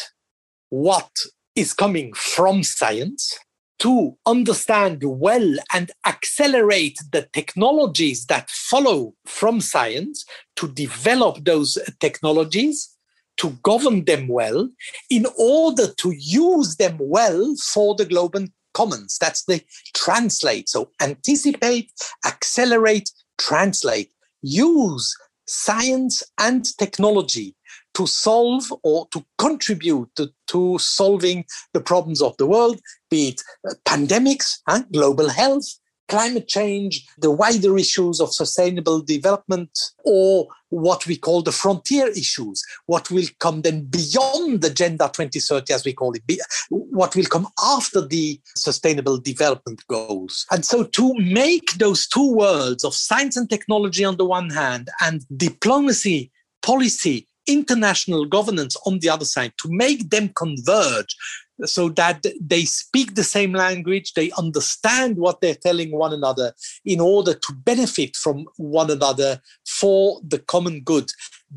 what 0.69 1.09
is 1.55 1.73
coming 1.73 2.13
from 2.13 2.63
science 2.63 3.37
to 3.79 4.17
understand 4.25 5.01
well 5.03 5.55
and 5.73 5.91
accelerate 6.05 6.97
the 7.11 7.27
technologies 7.33 8.25
that 8.27 8.49
follow 8.49 9.13
from 9.25 9.59
science, 9.61 10.25
to 10.55 10.67
develop 10.69 11.43
those 11.43 11.77
technologies, 11.99 12.95
to 13.37 13.49
govern 13.63 14.05
them 14.05 14.27
well, 14.27 14.69
in 15.09 15.25
order 15.37 15.87
to 15.97 16.13
use 16.17 16.77
them 16.77 16.97
well 16.99 17.55
for 17.55 17.95
the 17.95 18.05
global 18.05 18.45
commons. 18.73 19.17
That's 19.19 19.43
the 19.45 19.61
translate. 19.93 20.69
So 20.69 20.91
anticipate, 21.01 21.91
accelerate, 22.25 23.11
translate. 23.37 24.11
Use 24.41 25.15
science 25.47 26.23
and 26.39 26.65
technology 26.77 27.55
to 27.95 28.07
solve 28.07 28.63
or 28.83 29.07
to 29.11 29.25
contribute 29.37 30.09
to, 30.15 30.29
to 30.47 30.77
solving 30.79 31.45
the 31.73 31.81
problems 31.81 32.21
of 32.21 32.35
the 32.37 32.45
world, 32.45 32.79
be 33.09 33.29
it 33.29 33.41
uh, 33.67 33.73
pandemics, 33.85 34.59
huh, 34.67 34.83
global 34.91 35.29
health, 35.29 35.65
climate 36.07 36.47
change, 36.47 37.05
the 37.17 37.31
wider 37.31 37.77
issues 37.77 38.19
of 38.19 38.33
sustainable 38.33 39.01
development, 39.01 39.71
or 40.03 40.47
what 40.69 41.05
we 41.07 41.15
call 41.15 41.41
the 41.41 41.51
frontier 41.51 42.07
issues, 42.09 42.63
what 42.85 43.09
will 43.09 43.25
come 43.39 43.61
then 43.61 43.85
beyond 43.85 44.61
the 44.61 44.67
Agenda 44.67 45.09
2030, 45.11 45.73
as 45.73 45.85
we 45.85 45.93
call 45.93 46.13
it, 46.13 46.41
what 46.69 47.15
will 47.15 47.25
come 47.25 47.47
after 47.63 48.05
the 48.05 48.39
sustainable 48.55 49.17
development 49.17 49.81
goals. 49.87 50.45
And 50.51 50.65
so 50.65 50.83
to 50.83 51.13
make 51.15 51.73
those 51.77 52.07
two 52.07 52.33
worlds 52.35 52.83
of 52.83 52.93
science 52.93 53.37
and 53.37 53.49
technology 53.49 54.03
on 54.05 54.17
the 54.17 54.25
one 54.25 54.49
hand 54.49 54.89
and 55.01 55.25
diplomacy, 55.35 56.31
policy, 56.61 57.27
international 57.47 58.25
governance 58.25 58.75
on 58.85 58.99
the 58.99 59.09
other 59.09 59.25
side 59.25 59.53
to 59.61 59.69
make 59.71 60.09
them 60.09 60.29
converge 60.29 61.15
so 61.63 61.89
that 61.89 62.25
they 62.41 62.65
speak 62.65 63.15
the 63.15 63.23
same 63.23 63.53
language, 63.53 64.13
they 64.13 64.31
understand 64.37 65.17
what 65.17 65.39
they're 65.39 65.55
telling 65.55 65.91
one 65.91 66.11
another 66.11 66.53
in 66.83 66.99
order 66.99 67.33
to 67.33 67.53
benefit 67.53 68.15
from 68.15 68.45
one 68.57 68.91
another 68.91 69.41
for 69.65 70.19
the 70.27 70.39
common 70.39 70.81
good. 70.81 71.09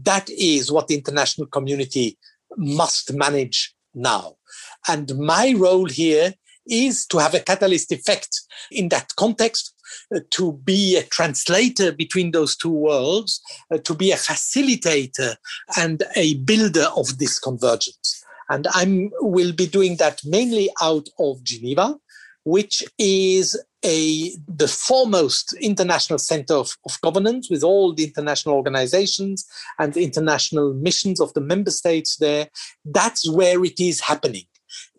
That 0.02 0.30
is 0.30 0.70
what 0.70 0.86
the 0.86 0.94
international 0.94 1.48
community 1.48 2.16
must 2.56 3.12
manage 3.12 3.74
now. 3.94 4.36
And 4.86 5.16
my 5.18 5.54
role 5.56 5.86
here 5.86 6.34
is 6.70 7.06
to 7.06 7.18
have 7.18 7.34
a 7.34 7.40
catalyst 7.40 7.90
effect 7.92 8.42
in 8.70 8.88
that 8.90 9.14
context 9.16 9.74
to 10.30 10.52
be 10.64 10.96
a 10.96 11.04
translator 11.04 11.92
between 11.92 12.30
those 12.30 12.56
two 12.56 12.70
worlds, 12.70 13.40
uh, 13.72 13.78
to 13.78 13.94
be 13.94 14.10
a 14.10 14.16
facilitator 14.16 15.36
and 15.76 16.02
a 16.16 16.34
builder 16.38 16.88
of 16.96 17.18
this 17.18 17.38
convergence. 17.38 18.24
And 18.50 18.66
I 18.70 19.10
will 19.20 19.52
be 19.52 19.66
doing 19.66 19.96
that 19.96 20.20
mainly 20.24 20.70
out 20.80 21.08
of 21.18 21.42
Geneva, 21.44 21.96
which 22.44 22.82
is 22.98 23.60
a 23.84 24.30
the 24.48 24.66
foremost 24.66 25.52
international 25.60 26.18
center 26.18 26.54
of, 26.54 26.76
of 26.84 27.00
governance 27.00 27.48
with 27.50 27.62
all 27.62 27.94
the 27.94 28.04
international 28.04 28.56
organizations 28.56 29.46
and 29.78 29.92
the 29.92 30.02
international 30.02 30.74
missions 30.74 31.20
of 31.20 31.32
the 31.34 31.40
member 31.40 31.70
states 31.70 32.16
there. 32.16 32.48
That's 32.84 33.28
where 33.30 33.64
it 33.64 33.78
is 33.78 34.00
happening. 34.00 34.44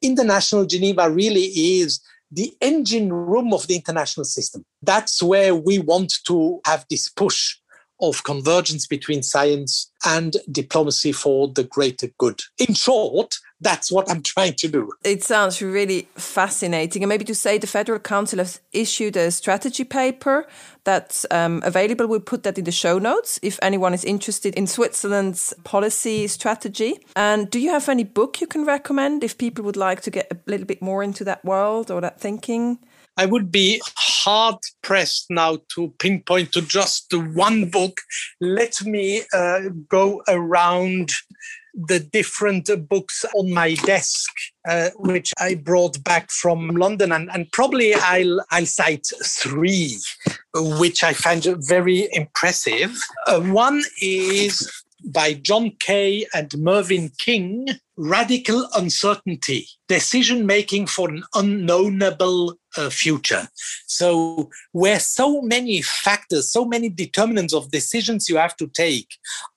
International 0.01 0.65
Geneva 0.65 1.09
really 1.09 1.45
is 1.45 1.99
the 2.31 2.53
engine 2.61 3.11
room 3.11 3.53
of 3.53 3.67
the 3.67 3.75
international 3.75 4.23
system. 4.23 4.65
That's 4.81 5.21
where 5.21 5.55
we 5.55 5.79
want 5.79 6.13
to 6.25 6.59
have 6.65 6.85
this 6.89 7.07
push 7.07 7.55
of 8.01 8.23
convergence 8.23 8.87
between 8.87 9.23
science 9.23 9.91
and 10.05 10.37
diplomacy 10.51 11.11
for 11.11 11.49
the 11.49 11.63
greater 11.63 12.07
good. 12.17 12.41
In 12.57 12.73
short, 12.73 13.35
that's 13.61 13.91
what 13.91 14.09
I'm 14.09 14.21
trying 14.21 14.53
to 14.55 14.67
do. 14.67 14.91
It 15.03 15.23
sounds 15.23 15.61
really 15.61 16.07
fascinating. 16.15 17.03
And 17.03 17.09
maybe 17.09 17.25
to 17.25 17.35
say 17.35 17.57
the 17.57 17.67
Federal 17.67 17.99
Council 17.99 18.39
has 18.39 18.61
issued 18.71 19.17
a 19.17 19.31
strategy 19.31 19.83
paper 19.83 20.47
that's 20.83 21.25
um, 21.31 21.61
available. 21.65 22.07
We'll 22.07 22.21
put 22.21 22.43
that 22.43 22.57
in 22.57 22.65
the 22.65 22.71
show 22.71 22.99
notes 22.99 23.39
if 23.43 23.59
anyone 23.61 23.93
is 23.93 24.05
interested 24.05 24.55
in 24.55 24.67
Switzerland's 24.67 25.53
policy 25.63 26.27
strategy. 26.27 26.99
And 27.15 27.49
do 27.49 27.59
you 27.59 27.69
have 27.71 27.89
any 27.89 28.03
book 28.03 28.41
you 28.41 28.47
can 28.47 28.65
recommend 28.65 29.23
if 29.23 29.37
people 29.37 29.63
would 29.65 29.77
like 29.77 30.01
to 30.01 30.11
get 30.11 30.31
a 30.31 30.37
little 30.45 30.65
bit 30.65 30.81
more 30.81 31.03
into 31.03 31.23
that 31.25 31.43
world 31.43 31.91
or 31.91 32.01
that 32.01 32.19
thinking? 32.19 32.79
I 33.17 33.25
would 33.25 33.51
be 33.51 33.81
hard 33.97 34.59
pressed 34.81 35.29
now 35.29 35.57
to 35.75 35.93
pinpoint 35.99 36.53
to 36.53 36.61
just 36.61 37.09
the 37.09 37.19
one 37.19 37.69
book. 37.69 37.99
Let 38.39 38.81
me 38.85 39.23
uh, 39.33 39.69
go 39.89 40.23
around 40.29 41.11
the 41.73 41.99
different 41.99 42.69
books 42.89 43.25
on 43.35 43.51
my 43.51 43.73
desk, 43.75 44.29
uh, 44.67 44.89
which 44.97 45.33
I 45.39 45.55
brought 45.55 46.03
back 46.03 46.31
from 46.31 46.69
London, 46.69 47.11
and, 47.11 47.29
and 47.33 47.51
probably 47.51 47.93
I'll, 47.93 48.39
I'll 48.51 48.65
cite 48.65 49.07
three, 49.23 49.97
which 50.53 51.03
I 51.03 51.13
find 51.13 51.45
very 51.59 52.09
impressive. 52.13 52.97
Uh, 53.27 53.41
one 53.41 53.83
is 54.01 54.69
by 55.05 55.33
John 55.33 55.71
Kay 55.79 56.25
and 56.33 56.55
Mervyn 56.57 57.11
King, 57.17 57.67
Radical 57.97 58.67
Uncertainty, 58.75 59.67
Decision 59.87 60.45
Making 60.45 60.87
for 60.87 61.09
an 61.09 61.23
Unknowable 61.33 62.57
uh, 62.77 62.89
Future. 62.89 63.47
So, 63.87 64.49
where 64.71 64.99
so 64.99 65.41
many 65.41 65.81
factors, 65.81 66.51
so 66.51 66.65
many 66.65 66.89
determinants 66.89 67.53
of 67.53 67.71
decisions 67.71 68.29
you 68.29 68.37
have 68.37 68.55
to 68.57 68.67
take 68.67 69.07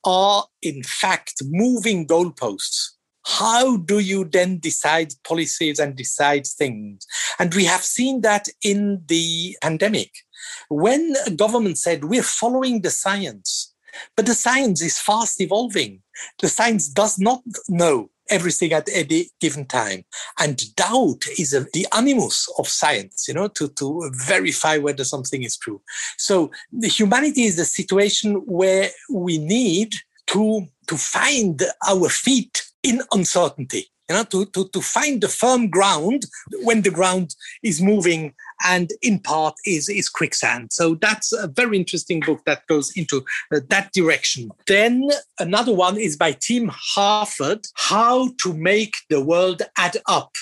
are 0.03 0.45
in 0.61 0.83
fact 0.83 1.41
moving 1.45 2.07
goalposts. 2.07 2.89
How 3.25 3.77
do 3.77 3.99
you 3.99 4.25
then 4.25 4.59
decide 4.59 5.13
policies 5.23 5.79
and 5.79 5.95
decide 5.95 6.45
things? 6.45 7.05
And 7.39 7.53
we 7.53 7.63
have 7.65 7.81
seen 7.81 8.21
that 8.21 8.49
in 8.63 9.01
the 9.07 9.55
pandemic. 9.61 10.11
When 10.69 11.13
government 11.35 11.77
said, 11.77 12.03
we're 12.03 12.21
following 12.21 12.81
the 12.81 12.89
science, 12.89 13.72
but 14.15 14.25
the 14.25 14.35
science 14.35 14.81
is 14.81 14.99
fast 14.99 15.41
evolving. 15.41 16.01
The 16.39 16.49
science 16.49 16.87
does 16.87 17.19
not 17.19 17.41
know 17.69 18.09
everything 18.29 18.73
at 18.73 18.87
any 18.91 19.29
given 19.39 19.65
time. 19.65 20.05
And 20.39 20.75
doubt 20.75 21.25
is 21.37 21.53
a, 21.53 21.61
the 21.73 21.87
animus 21.93 22.47
of 22.57 22.67
science, 22.67 23.27
you 23.27 23.33
know, 23.33 23.47
to, 23.49 23.67
to 23.67 24.11
verify 24.25 24.77
whether 24.77 25.03
something 25.03 25.43
is 25.43 25.57
true. 25.57 25.81
So 26.17 26.51
the 26.71 26.87
humanity 26.87 27.43
is 27.43 27.59
a 27.59 27.65
situation 27.65 28.35
where 28.45 28.89
we 29.11 29.37
need 29.37 29.93
to, 30.27 30.67
to 30.87 30.97
find 30.97 31.61
our 31.87 32.09
feet 32.09 32.63
in 32.83 33.01
uncertainty 33.11 33.87
you 34.09 34.15
know, 34.15 34.23
to, 34.25 34.45
to, 34.45 34.67
to 34.69 34.81
find 34.81 35.21
the 35.21 35.27
firm 35.27 35.69
ground 35.69 36.25
when 36.63 36.81
the 36.81 36.91
ground 36.91 37.35
is 37.63 37.81
moving 37.81 38.33
and 38.65 38.91
in 39.01 39.19
part 39.19 39.55
is, 39.65 39.89
is 39.89 40.09
quicksand. 40.09 40.71
So 40.71 40.95
that's 40.95 41.31
a 41.33 41.47
very 41.47 41.77
interesting 41.77 42.19
book 42.19 42.41
that 42.45 42.67
goes 42.67 42.91
into 42.95 43.23
uh, 43.53 43.61
that 43.69 43.91
direction. 43.93 44.51
Then 44.67 45.09
another 45.39 45.73
one 45.73 45.97
is 45.97 46.17
by 46.17 46.33
Tim 46.33 46.69
Harford, 46.73 47.65
How 47.75 48.29
to 48.41 48.53
Make 48.53 48.95
the 49.09 49.21
World 49.21 49.61
Add 49.77 49.97
Up. 50.07 50.33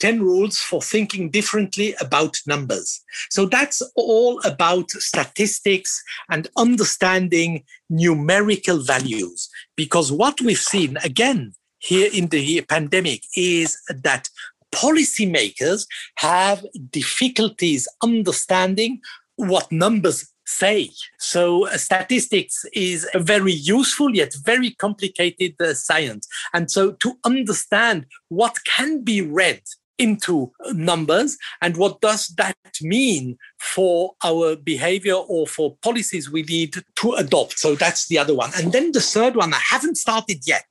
10 0.00 0.20
rules 0.20 0.58
for 0.58 0.82
thinking 0.82 1.30
differently 1.30 1.94
about 2.02 2.36
numbers. 2.46 3.02
So 3.30 3.46
that's 3.46 3.80
all 3.96 4.38
about 4.44 4.90
statistics 4.90 6.02
and 6.30 6.48
understanding 6.56 7.64
numerical 7.88 8.82
values. 8.82 9.48
Because 9.74 10.12
what 10.12 10.38
we've 10.42 10.58
seen, 10.58 10.98
again, 11.02 11.54
here 11.86 12.10
in 12.12 12.28
the 12.28 12.60
pandemic 12.62 13.22
is 13.36 13.78
that 14.02 14.28
policymakers 14.74 15.86
have 16.16 16.64
difficulties 16.90 17.88
understanding 18.02 19.00
what 19.36 19.70
numbers 19.70 20.32
say. 20.46 20.90
So 21.18 21.66
uh, 21.66 21.76
statistics 21.76 22.64
is 22.72 23.08
a 23.14 23.18
very 23.18 23.52
useful 23.52 24.14
yet 24.14 24.34
very 24.44 24.70
complicated 24.70 25.54
uh, 25.60 25.74
science. 25.74 26.28
And 26.54 26.70
so 26.70 26.92
to 26.92 27.18
understand 27.24 28.06
what 28.28 28.58
can 28.64 29.02
be 29.02 29.22
read 29.22 29.62
into 29.98 30.52
numbers 30.72 31.38
and 31.62 31.76
what 31.76 32.00
does 32.00 32.26
that 32.36 32.56
mean 32.82 33.38
for 33.58 34.14
our 34.22 34.54
behavior 34.56 35.14
or 35.14 35.46
for 35.46 35.76
policies 35.82 36.30
we 36.30 36.42
need 36.42 36.76
to 36.96 37.12
adopt. 37.12 37.58
So 37.58 37.74
that's 37.74 38.06
the 38.08 38.18
other 38.18 38.34
one. 38.34 38.50
And 38.56 38.72
then 38.72 38.92
the 38.92 39.00
third 39.00 39.36
one, 39.36 39.54
I 39.54 39.60
haven't 39.70 39.96
started 39.96 40.46
yet 40.46 40.66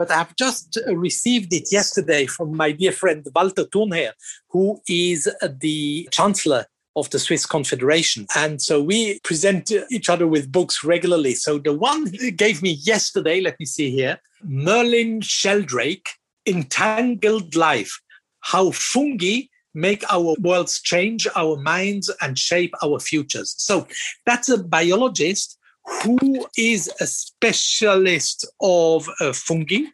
but 0.00 0.10
I've 0.10 0.34
just 0.34 0.78
received 0.86 1.52
it 1.52 1.70
yesterday 1.70 2.24
from 2.24 2.56
my 2.56 2.72
dear 2.72 2.90
friend 2.90 3.22
Walter 3.34 3.64
Thurnherr, 3.66 4.12
who 4.48 4.80
is 4.88 5.28
the 5.60 6.08
Chancellor 6.10 6.64
of 6.96 7.10
the 7.10 7.18
Swiss 7.18 7.44
Confederation. 7.44 8.26
And 8.34 8.62
so 8.62 8.82
we 8.82 9.20
present 9.20 9.70
each 9.90 10.08
other 10.08 10.26
with 10.26 10.50
books 10.50 10.82
regularly. 10.82 11.34
So 11.34 11.58
the 11.58 11.74
one 11.74 12.06
he 12.06 12.30
gave 12.30 12.62
me 12.62 12.70
yesterday, 12.82 13.42
let 13.42 13.60
me 13.60 13.66
see 13.66 13.90
here 13.90 14.18
Merlin 14.42 15.20
Sheldrake, 15.20 16.08
Entangled 16.46 17.54
Life 17.54 18.00
How 18.40 18.70
Fungi 18.70 19.42
Make 19.74 20.02
Our 20.10 20.34
Worlds 20.40 20.80
Change 20.80 21.28
Our 21.36 21.58
Minds 21.58 22.10
and 22.22 22.38
Shape 22.38 22.72
Our 22.82 23.00
Futures. 23.00 23.54
So 23.58 23.86
that's 24.24 24.48
a 24.48 24.64
biologist 24.64 25.58
who 26.02 26.46
is 26.56 26.90
a 27.00 27.06
specialist 27.06 28.46
of 28.60 29.08
uh, 29.20 29.32
fungi. 29.32 29.84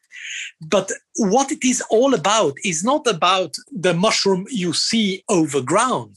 But 0.60 0.90
what 1.16 1.52
it 1.52 1.64
is 1.64 1.82
all 1.90 2.14
about 2.14 2.54
is 2.64 2.82
not 2.82 3.06
about 3.06 3.54
the 3.70 3.94
mushroom 3.94 4.46
you 4.50 4.72
see 4.72 5.22
over 5.28 5.60
ground. 5.60 6.16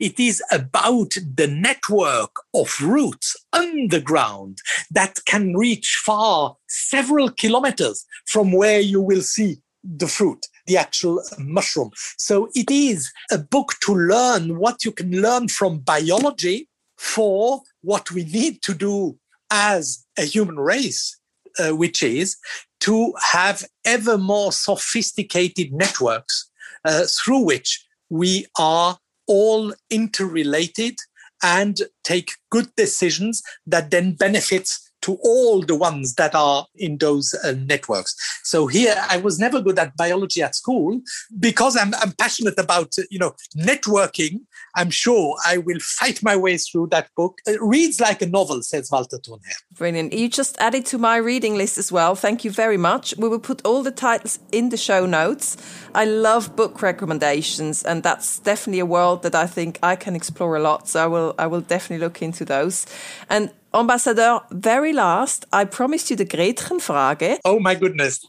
It 0.00 0.18
is 0.18 0.42
about 0.50 1.14
the 1.34 1.48
network 1.48 2.30
of 2.54 2.80
roots 2.80 3.36
underground 3.52 4.58
that 4.90 5.20
can 5.26 5.54
reach 5.54 6.00
far 6.04 6.56
several 6.68 7.30
kilometers 7.30 8.04
from 8.26 8.52
where 8.52 8.80
you 8.80 9.00
will 9.00 9.22
see 9.22 9.60
the 9.84 10.06
fruit 10.06 10.46
the 10.66 10.76
actual 10.76 11.22
mushroom. 11.38 11.90
So 12.16 12.48
it 12.54 12.70
is 12.70 13.12
a 13.30 13.38
book 13.38 13.74
to 13.80 13.94
learn 13.94 14.58
what 14.58 14.84
you 14.84 14.92
can 14.92 15.10
learn 15.20 15.48
from 15.48 15.80
biology 15.80 16.68
for 17.02 17.62
what 17.80 18.12
we 18.12 18.24
need 18.24 18.62
to 18.62 18.72
do 18.72 19.18
as 19.50 20.06
a 20.16 20.22
human 20.22 20.56
race, 20.56 21.18
uh, 21.58 21.70
which 21.70 22.00
is 22.00 22.36
to 22.78 23.12
have 23.20 23.64
ever 23.84 24.16
more 24.16 24.52
sophisticated 24.52 25.72
networks 25.72 26.48
uh, 26.84 27.02
through 27.06 27.40
which 27.40 27.84
we 28.08 28.46
are 28.56 28.98
all 29.26 29.74
interrelated 29.90 30.94
and 31.42 31.80
take 32.04 32.36
good 32.50 32.68
decisions 32.76 33.42
that 33.66 33.90
then 33.90 34.14
benefits 34.14 34.91
to 35.02 35.18
all 35.22 35.60
the 35.60 35.74
ones 35.74 36.14
that 36.14 36.34
are 36.34 36.66
in 36.76 36.98
those 36.98 37.34
uh, 37.44 37.52
networks. 37.66 38.14
So 38.44 38.66
here, 38.66 38.96
I 39.08 39.18
was 39.18 39.38
never 39.38 39.60
good 39.60 39.78
at 39.78 39.96
biology 39.96 40.42
at 40.42 40.54
school 40.54 41.00
because 41.38 41.76
I'm, 41.76 41.94
I'm 41.96 42.12
passionate 42.12 42.58
about 42.58 42.94
you 43.10 43.18
know 43.18 43.34
networking. 43.56 44.40
I'm 44.74 44.90
sure 44.90 45.36
I 45.46 45.58
will 45.58 45.80
fight 45.80 46.22
my 46.22 46.36
way 46.36 46.56
through 46.56 46.88
that 46.88 47.08
book. 47.16 47.38
It 47.46 47.60
reads 47.60 48.00
like 48.00 48.22
a 48.22 48.26
novel, 48.26 48.62
says 48.62 48.88
Walter 48.90 49.18
Thurnherr. 49.18 49.62
Brilliant. 49.76 50.12
You 50.12 50.28
just 50.28 50.56
added 50.58 50.86
to 50.86 50.98
my 50.98 51.16
reading 51.16 51.56
list 51.56 51.76
as 51.76 51.92
well. 51.92 52.14
Thank 52.14 52.44
you 52.44 52.50
very 52.50 52.78
much. 52.78 53.14
We 53.18 53.28
will 53.28 53.38
put 53.38 53.60
all 53.66 53.82
the 53.82 53.90
titles 53.90 54.38
in 54.50 54.70
the 54.70 54.76
show 54.76 55.04
notes. 55.04 55.56
I 55.94 56.04
love 56.04 56.56
book 56.56 56.80
recommendations, 56.80 57.82
and 57.82 58.02
that's 58.02 58.38
definitely 58.38 58.80
a 58.80 58.86
world 58.86 59.22
that 59.24 59.34
I 59.34 59.46
think 59.46 59.78
I 59.82 59.96
can 59.96 60.16
explore 60.16 60.56
a 60.56 60.60
lot. 60.60 60.88
So 60.88 61.02
I 61.02 61.06
will 61.06 61.34
I 61.38 61.46
will 61.46 61.60
definitely 61.60 62.04
look 62.04 62.22
into 62.22 62.44
those. 62.44 62.86
And 63.28 63.50
Ambassador, 63.74 64.40
very 64.50 64.92
last, 64.92 65.46
I 65.52 65.64
promised 65.64 66.10
you 66.10 66.16
the 66.16 66.26
Gretchenfrage. 66.26 67.38
Oh 67.44 67.58
my 67.58 67.74
goodness. 67.74 68.24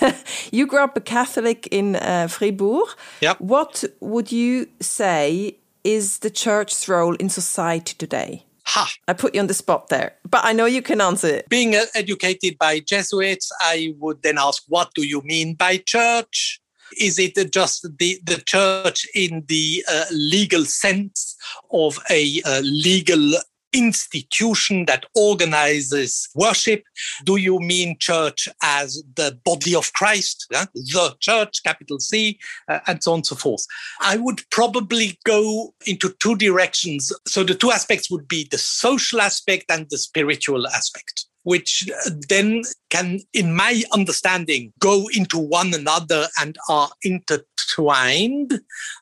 you 0.50 0.66
grew 0.66 0.82
up 0.82 0.96
a 0.96 1.00
Catholic 1.00 1.68
in 1.70 1.96
uh, 1.96 2.26
Fribourg. 2.28 2.88
Yep. 3.20 3.40
What 3.40 3.84
would 4.00 4.32
you 4.32 4.66
say 4.80 5.56
is 5.84 6.18
the 6.18 6.30
church's 6.30 6.88
role 6.88 7.14
in 7.14 7.28
society 7.28 7.94
today? 7.96 8.44
Ha! 8.66 8.92
I 9.06 9.12
put 9.14 9.34
you 9.34 9.40
on 9.40 9.46
the 9.46 9.54
spot 9.54 9.88
there, 9.88 10.16
but 10.28 10.44
I 10.44 10.52
know 10.52 10.66
you 10.66 10.82
can 10.82 11.00
answer 11.00 11.28
it. 11.28 11.48
Being 11.48 11.74
uh, 11.74 11.84
educated 11.94 12.58
by 12.58 12.80
Jesuits, 12.80 13.50
I 13.60 13.94
would 13.98 14.22
then 14.22 14.36
ask, 14.36 14.64
what 14.68 14.92
do 14.94 15.06
you 15.06 15.22
mean 15.22 15.54
by 15.54 15.78
church? 15.78 16.60
Is 16.98 17.18
it 17.18 17.36
just 17.52 17.86
the, 17.98 18.20
the 18.24 18.42
church 18.44 19.06
in 19.14 19.44
the 19.46 19.84
uh, 19.88 20.04
legal 20.10 20.64
sense 20.64 21.36
of 21.70 21.98
a 22.10 22.42
uh, 22.44 22.60
legal 22.60 23.34
institution 23.72 24.86
that 24.86 25.06
organizes 25.14 26.28
worship? 26.34 26.82
Do 27.24 27.36
you 27.36 27.58
mean 27.60 27.96
church 27.98 28.48
as 28.62 29.02
the 29.16 29.38
body 29.44 29.74
of 29.74 29.92
Christ, 29.92 30.46
yeah? 30.50 30.66
the 30.74 31.16
church, 31.20 31.62
capital 31.64 32.00
C, 32.00 32.38
uh, 32.68 32.80
and 32.86 33.02
so 33.02 33.12
on 33.12 33.18
and 33.18 33.26
so 33.26 33.36
forth? 33.36 33.66
I 34.00 34.16
would 34.16 34.42
probably 34.50 35.18
go 35.24 35.74
into 35.86 36.14
two 36.20 36.36
directions. 36.36 37.12
So 37.26 37.44
the 37.44 37.54
two 37.54 37.70
aspects 37.70 38.10
would 38.10 38.28
be 38.28 38.48
the 38.50 38.58
social 38.58 39.20
aspect 39.20 39.66
and 39.70 39.86
the 39.90 39.98
spiritual 39.98 40.66
aspect 40.68 41.26
which 41.48 41.88
then 42.28 42.62
can, 42.90 43.20
in 43.32 43.54
my 43.54 43.82
understanding, 43.94 44.70
go 44.80 45.06
into 45.14 45.38
one 45.38 45.72
another 45.72 46.28
and 46.38 46.58
are 46.68 46.90
intertwined. 47.02 48.60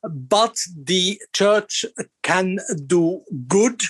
But 0.09 0.57
the 0.81 1.21
church 1.33 1.85
can 2.23 2.59
do 2.87 3.23
good 3.49 3.83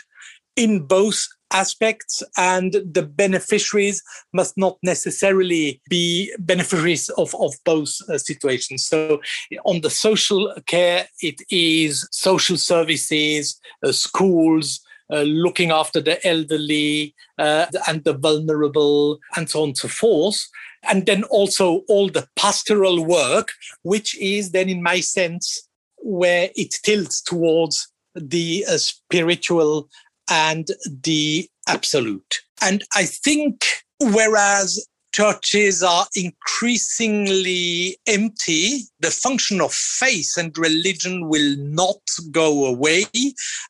in 0.56 0.86
both 0.86 1.26
aspects 1.52 2.22
and 2.36 2.72
the 2.72 3.02
beneficiaries 3.02 4.02
must 4.32 4.56
not 4.58 4.76
necessarily 4.82 5.80
be 5.88 6.32
beneficiaries 6.38 7.08
of, 7.10 7.34
of 7.36 7.54
both 7.64 7.94
uh, 8.08 8.18
situations. 8.18 8.84
So 8.86 9.20
on 9.64 9.80
the 9.80 9.90
social 9.90 10.52
care 10.66 11.06
it 11.20 11.40
is 11.50 12.08
social 12.10 12.56
services 12.56 13.60
uh, 13.84 13.92
schools 13.92 14.80
uh, 15.12 15.22
looking 15.22 15.70
after 15.70 16.00
the 16.00 16.24
elderly 16.26 17.14
uh, 17.38 17.66
and 17.86 18.02
the 18.02 18.14
vulnerable 18.14 19.18
and 19.36 19.48
so 19.48 19.62
on 19.62 19.68
and 19.68 19.78
so 19.78 19.88
forth. 19.88 20.44
And 20.82 21.06
then 21.06 21.22
also 21.24 21.82
all 21.88 22.08
the 22.08 22.26
pastoral 22.36 23.04
work 23.04 23.52
which 23.82 24.18
is 24.18 24.50
then 24.50 24.68
in 24.68 24.82
my 24.82 25.00
sense 25.00 25.68
where 25.98 26.50
it 26.56 26.74
tilts 26.82 27.22
towards 27.22 27.88
the 28.14 28.64
uh, 28.68 28.78
spiritual 28.78 29.88
and 30.28 30.68
the 31.02 31.48
absolute. 31.68 32.40
And 32.62 32.84
I 32.94 33.04
think 33.04 33.64
whereas 34.00 34.86
churches 35.16 35.82
are 35.82 36.06
increasingly 36.14 37.96
empty, 38.06 38.82
the 39.00 39.10
function 39.10 39.62
of 39.62 39.72
faith 39.72 40.34
and 40.36 40.56
religion 40.58 41.28
will 41.28 41.56
not 41.56 42.02
go 42.30 42.66
away 42.66 43.06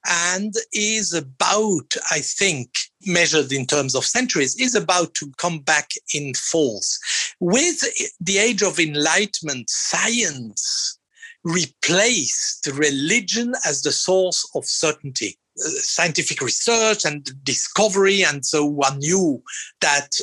and 0.09 0.53
is 0.73 1.13
about, 1.13 1.95
I 2.11 2.19
think, 2.19 2.71
measured 3.07 3.53
in 3.53 3.65
terms 3.65 3.95
of 3.95 4.05
centuries, 4.05 4.61
is 4.61 4.75
about 4.75 5.15
to 5.15 5.31
come 5.39 5.61
back 5.61 5.91
in 6.13 6.35
force. 6.35 6.99
With 7.39 7.81
the 8.21 8.39
age 8.39 8.63
of 8.65 8.81
enlightenment, 8.81 9.71
science 9.71 10.99
replaced 11.45 12.67
religion 12.75 13.55
as 13.65 13.83
the 13.83 13.93
source 13.93 14.45
of 14.57 14.65
certainty 14.65 15.39
scientific 15.57 16.41
research 16.41 17.05
and 17.05 17.29
discovery. 17.45 18.23
And 18.25 18.45
so 18.45 18.65
one 18.65 18.99
knew 18.99 19.43
that 19.81 20.17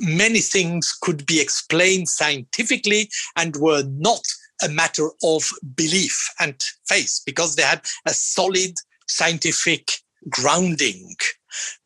many 0.00 0.40
things 0.40 0.96
could 1.00 1.26
be 1.26 1.40
explained 1.40 2.08
scientifically 2.08 3.10
and 3.36 3.56
were 3.56 3.82
not 3.86 4.22
a 4.62 4.68
matter 4.68 5.08
of 5.24 5.48
belief 5.74 6.32
and 6.40 6.54
faith 6.86 7.20
because 7.26 7.56
they 7.56 7.62
had 7.62 7.82
a 8.06 8.10
solid 8.10 8.74
scientific 9.08 9.90
grounding. 10.28 11.14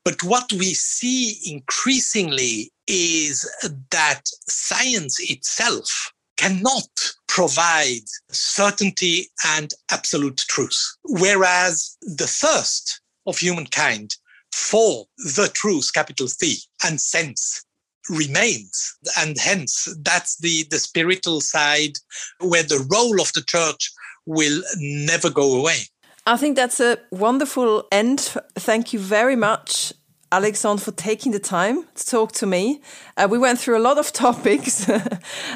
But 0.04 0.22
what 0.22 0.52
we 0.52 0.74
see 0.74 1.38
increasingly 1.46 2.70
is 2.86 3.50
that 3.90 4.22
science 4.48 5.18
itself 5.30 6.12
cannot 6.36 6.88
provide 7.28 8.04
certainty 8.30 9.28
and 9.46 9.72
absolute 9.90 10.38
truth. 10.48 10.96
Whereas 11.04 11.96
the 12.02 12.26
thirst 12.26 13.00
of 13.26 13.38
humankind 13.38 14.16
for 14.52 15.06
the 15.18 15.50
truth, 15.52 15.92
capital 15.92 16.28
T, 16.28 16.58
and 16.84 17.00
sense 17.00 17.64
remains. 18.08 18.96
And 19.18 19.36
hence, 19.38 19.88
that's 20.02 20.38
the, 20.38 20.64
the 20.70 20.78
spiritual 20.78 21.40
side 21.40 21.98
where 22.40 22.62
the 22.62 22.86
role 22.90 23.20
of 23.20 23.32
the 23.32 23.42
church 23.42 23.90
will 24.26 24.62
never 24.78 25.30
go 25.30 25.58
away. 25.58 25.80
I 26.26 26.36
think 26.36 26.56
that's 26.56 26.80
a 26.80 26.98
wonderful 27.10 27.86
end. 27.92 28.20
Thank 28.54 28.92
you 28.92 28.98
very 28.98 29.36
much, 29.36 29.92
Alexandre, 30.32 30.82
for 30.82 30.90
taking 30.90 31.30
the 31.30 31.38
time 31.38 31.84
to 31.94 32.04
talk 32.04 32.32
to 32.32 32.46
me. 32.46 32.80
Uh, 33.16 33.28
we 33.30 33.38
went 33.38 33.60
through 33.60 33.78
a 33.78 33.80
lot 33.80 33.96
of 33.96 34.12
topics 34.26 34.88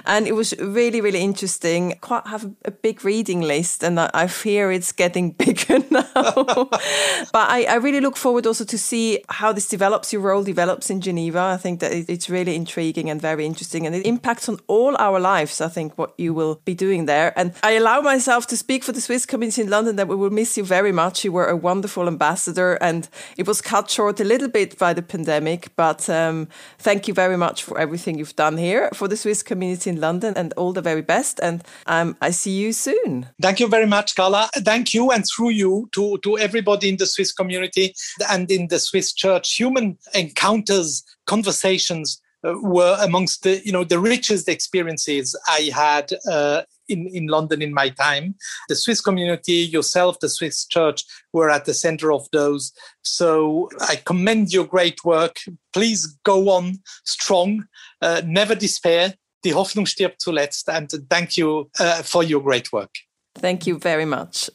and 0.07 0.27
it 0.29 0.33
was 0.33 0.57
really, 0.59 1.01
really 1.01 1.21
interesting. 1.21 1.99
Quite 2.01 2.27
have 2.29 2.49
a 2.65 2.71
big 2.71 3.05
reading 3.05 3.41
list 3.41 3.83
and 3.83 3.99
I, 3.99 4.11
I 4.15 4.27
fear 4.29 4.71
it's 4.71 4.93
getting 4.93 5.31
bigger 5.45 5.81
now. 5.91 6.05
but 6.15 7.51
I, 7.51 7.67
I, 7.69 7.75
really 7.77 8.01
look 8.01 8.17
forward 8.17 8.47
also 8.47 8.65
to 8.65 8.79
see 8.79 9.25
how 9.29 9.53
this 9.53 9.67
develops, 9.67 10.13
your 10.13 10.23
role 10.23 10.45
develops 10.45 10.89
in 10.89 11.01
Geneva. 11.01 11.41
I 11.41 11.57
think 11.57 11.81
that 11.81 11.93
it's 11.93 12.31
really 12.31 12.55
intriguing 12.55 13.11
and 13.11 13.21
very 13.21 13.45
interesting 13.45 13.87
and 13.87 13.95
it 13.95 14.07
impacts 14.07 14.49
on 14.49 14.59
all 14.69 14.97
our 14.99 15.19
lives, 15.19 15.61
I 15.61 15.69
think, 15.69 15.99
what 15.99 16.15
you 16.17 16.33
will 16.33 16.61
be 16.65 16.75
doing 16.75 17.07
there. 17.07 17.33
And 17.37 17.55
I 17.65 17.73
allow 17.73 18.03
myself 18.03 18.47
to 18.49 18.57
speak 18.57 18.85
for 18.85 18.93
the 18.93 19.01
Swiss 19.01 19.27
community 19.27 19.63
in 19.63 19.71
London 19.71 19.97
that 19.97 20.07
we 20.07 20.15
will 20.15 20.31
miss 20.31 20.57
you 20.57 20.65
very 20.65 20.93
much. 20.93 21.25
You 21.25 21.33
were 21.33 21.47
a 21.47 21.57
wonderful 21.57 22.07
ambassador 22.07 22.75
and 22.75 23.09
it 23.37 23.49
was 23.49 23.61
cut 23.61 23.91
short 23.91 24.21
a 24.21 24.25
little 24.25 24.49
bit 24.49 24.60
bit 24.61 24.79
by 24.79 24.93
the 24.93 25.03
pandemic, 25.03 25.75
but 25.75 26.09
um, 26.11 26.47
thank 26.79 27.09
you 27.09 27.15
very 27.15 27.37
much 27.37 27.65
for 27.65 27.79
everything 27.79 28.19
you've 28.19 28.37
done 28.37 28.59
here 28.59 28.91
for 28.93 29.09
the 29.09 29.17
Swiss 29.17 29.43
community 29.43 29.89
in 29.89 29.99
London 29.99 30.35
and 30.37 30.53
all 30.59 30.73
the 30.75 30.83
very 30.83 31.01
best. 31.15 31.41
And 31.43 31.65
um, 31.87 32.17
I 32.21 32.31
see 32.31 32.55
you 32.63 32.73
soon. 32.73 33.27
Thank 33.41 33.59
you 33.61 33.69
very 33.69 33.87
much, 33.87 34.15
Carla. 34.15 34.51
Thank 34.71 34.93
you 34.93 35.11
and 35.11 35.25
through 35.25 35.55
you 35.63 35.89
to, 35.93 36.19
to 36.19 36.39
everybody 36.39 36.91
in 36.91 36.99
the 36.99 37.07
Swiss 37.07 37.33
community 37.33 37.95
and 38.29 38.51
in 38.51 38.69
the 38.69 38.79
Swiss 38.79 39.15
church. 39.15 39.57
Human 39.57 39.97
encounters, 40.15 41.05
conversations, 41.27 42.21
uh, 42.43 42.55
were 42.63 42.97
amongst 43.03 43.43
the 43.43 43.61
you 43.67 43.73
know 43.73 43.85
the 43.85 43.99
richest 43.99 44.49
experiences 44.49 45.37
I 45.47 45.71
had 45.75 46.07
uh, 46.27 46.63
in, 46.91 47.07
in 47.09 47.27
London 47.27 47.63
in 47.63 47.73
my 47.73 47.89
time. 47.89 48.35
The 48.69 48.77
Swiss 48.77 49.01
community, 49.01 49.53
yourself, 49.53 50.19
the 50.21 50.29
Swiss 50.29 50.67
church 50.67 51.05
were 51.33 51.51
at 51.51 51.65
the 51.65 51.75
center 51.75 52.13
of 52.13 52.27
those. 52.33 52.73
So 53.03 53.69
I 53.89 53.97
commend 53.97 54.53
your 54.53 54.67
great 54.67 55.05
work. 55.05 55.37
Please 55.73 56.19
go 56.25 56.51
on 56.51 56.81
strong, 57.05 57.65
uh, 58.03 58.23
never 58.25 58.55
despair. 58.55 59.15
Die 59.43 59.55
Hoffnung 59.55 59.87
stirbt 59.87 60.21
zuletzt. 60.21 60.69
And 60.69 60.91
thank 61.09 61.39
you 61.39 61.71
uh, 61.79 62.03
for 62.03 62.23
your 62.23 62.43
great 62.43 62.73
work. 62.73 62.91
Thank 63.35 63.67
you 63.67 63.79
very 63.79 64.05
much. 64.05 64.51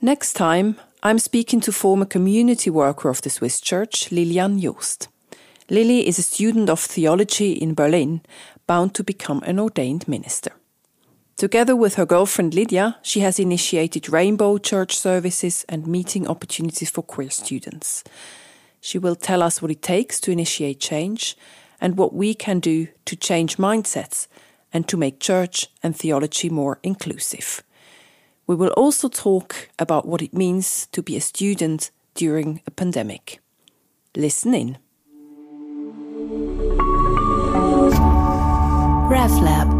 Next 0.00 0.34
time, 0.34 0.76
I'm 1.00 1.20
speaking 1.20 1.60
to 1.60 1.70
former 1.70 2.06
community 2.06 2.70
worker 2.70 3.08
of 3.08 3.22
the 3.22 3.30
Swiss 3.30 3.60
Church, 3.60 4.10
Lilian 4.10 4.58
Joost. 4.58 5.06
Lily 5.70 6.08
is 6.08 6.18
a 6.18 6.22
student 6.22 6.68
of 6.68 6.80
theology 6.80 7.52
in 7.52 7.74
Berlin, 7.74 8.20
bound 8.66 8.94
to 8.96 9.04
become 9.04 9.40
an 9.44 9.60
ordained 9.60 10.08
minister. 10.08 10.50
Together 11.36 11.76
with 11.76 11.94
her 11.94 12.04
girlfriend 12.04 12.52
Lydia, 12.52 12.96
she 13.02 13.20
has 13.20 13.38
initiated 13.38 14.10
rainbow 14.10 14.58
church 14.58 14.96
services 14.98 15.64
and 15.68 15.86
meeting 15.86 16.26
opportunities 16.26 16.90
for 16.90 17.02
queer 17.02 17.30
students. 17.30 18.02
She 18.80 18.98
will 18.98 19.14
tell 19.14 19.40
us 19.40 19.62
what 19.62 19.70
it 19.70 19.82
takes 19.82 20.18
to 20.20 20.32
initiate 20.32 20.80
change 20.80 21.36
and 21.80 21.96
what 21.96 22.12
we 22.12 22.34
can 22.34 22.58
do 22.58 22.88
to 23.04 23.14
change 23.14 23.56
mindsets 23.56 24.26
and 24.72 24.88
to 24.88 24.96
make 24.96 25.20
church 25.20 25.68
and 25.80 25.94
theology 25.94 26.50
more 26.50 26.80
inclusive. 26.82 27.62
We 28.48 28.54
will 28.54 28.72
also 28.78 29.08
talk 29.10 29.68
about 29.78 30.06
what 30.06 30.22
it 30.22 30.32
means 30.32 30.88
to 30.92 31.02
be 31.02 31.16
a 31.16 31.20
student 31.20 31.90
during 32.14 32.62
a 32.66 32.70
pandemic. 32.70 33.40
Listen 34.16 34.54
in. 34.54 34.78
RefLab 39.10 39.77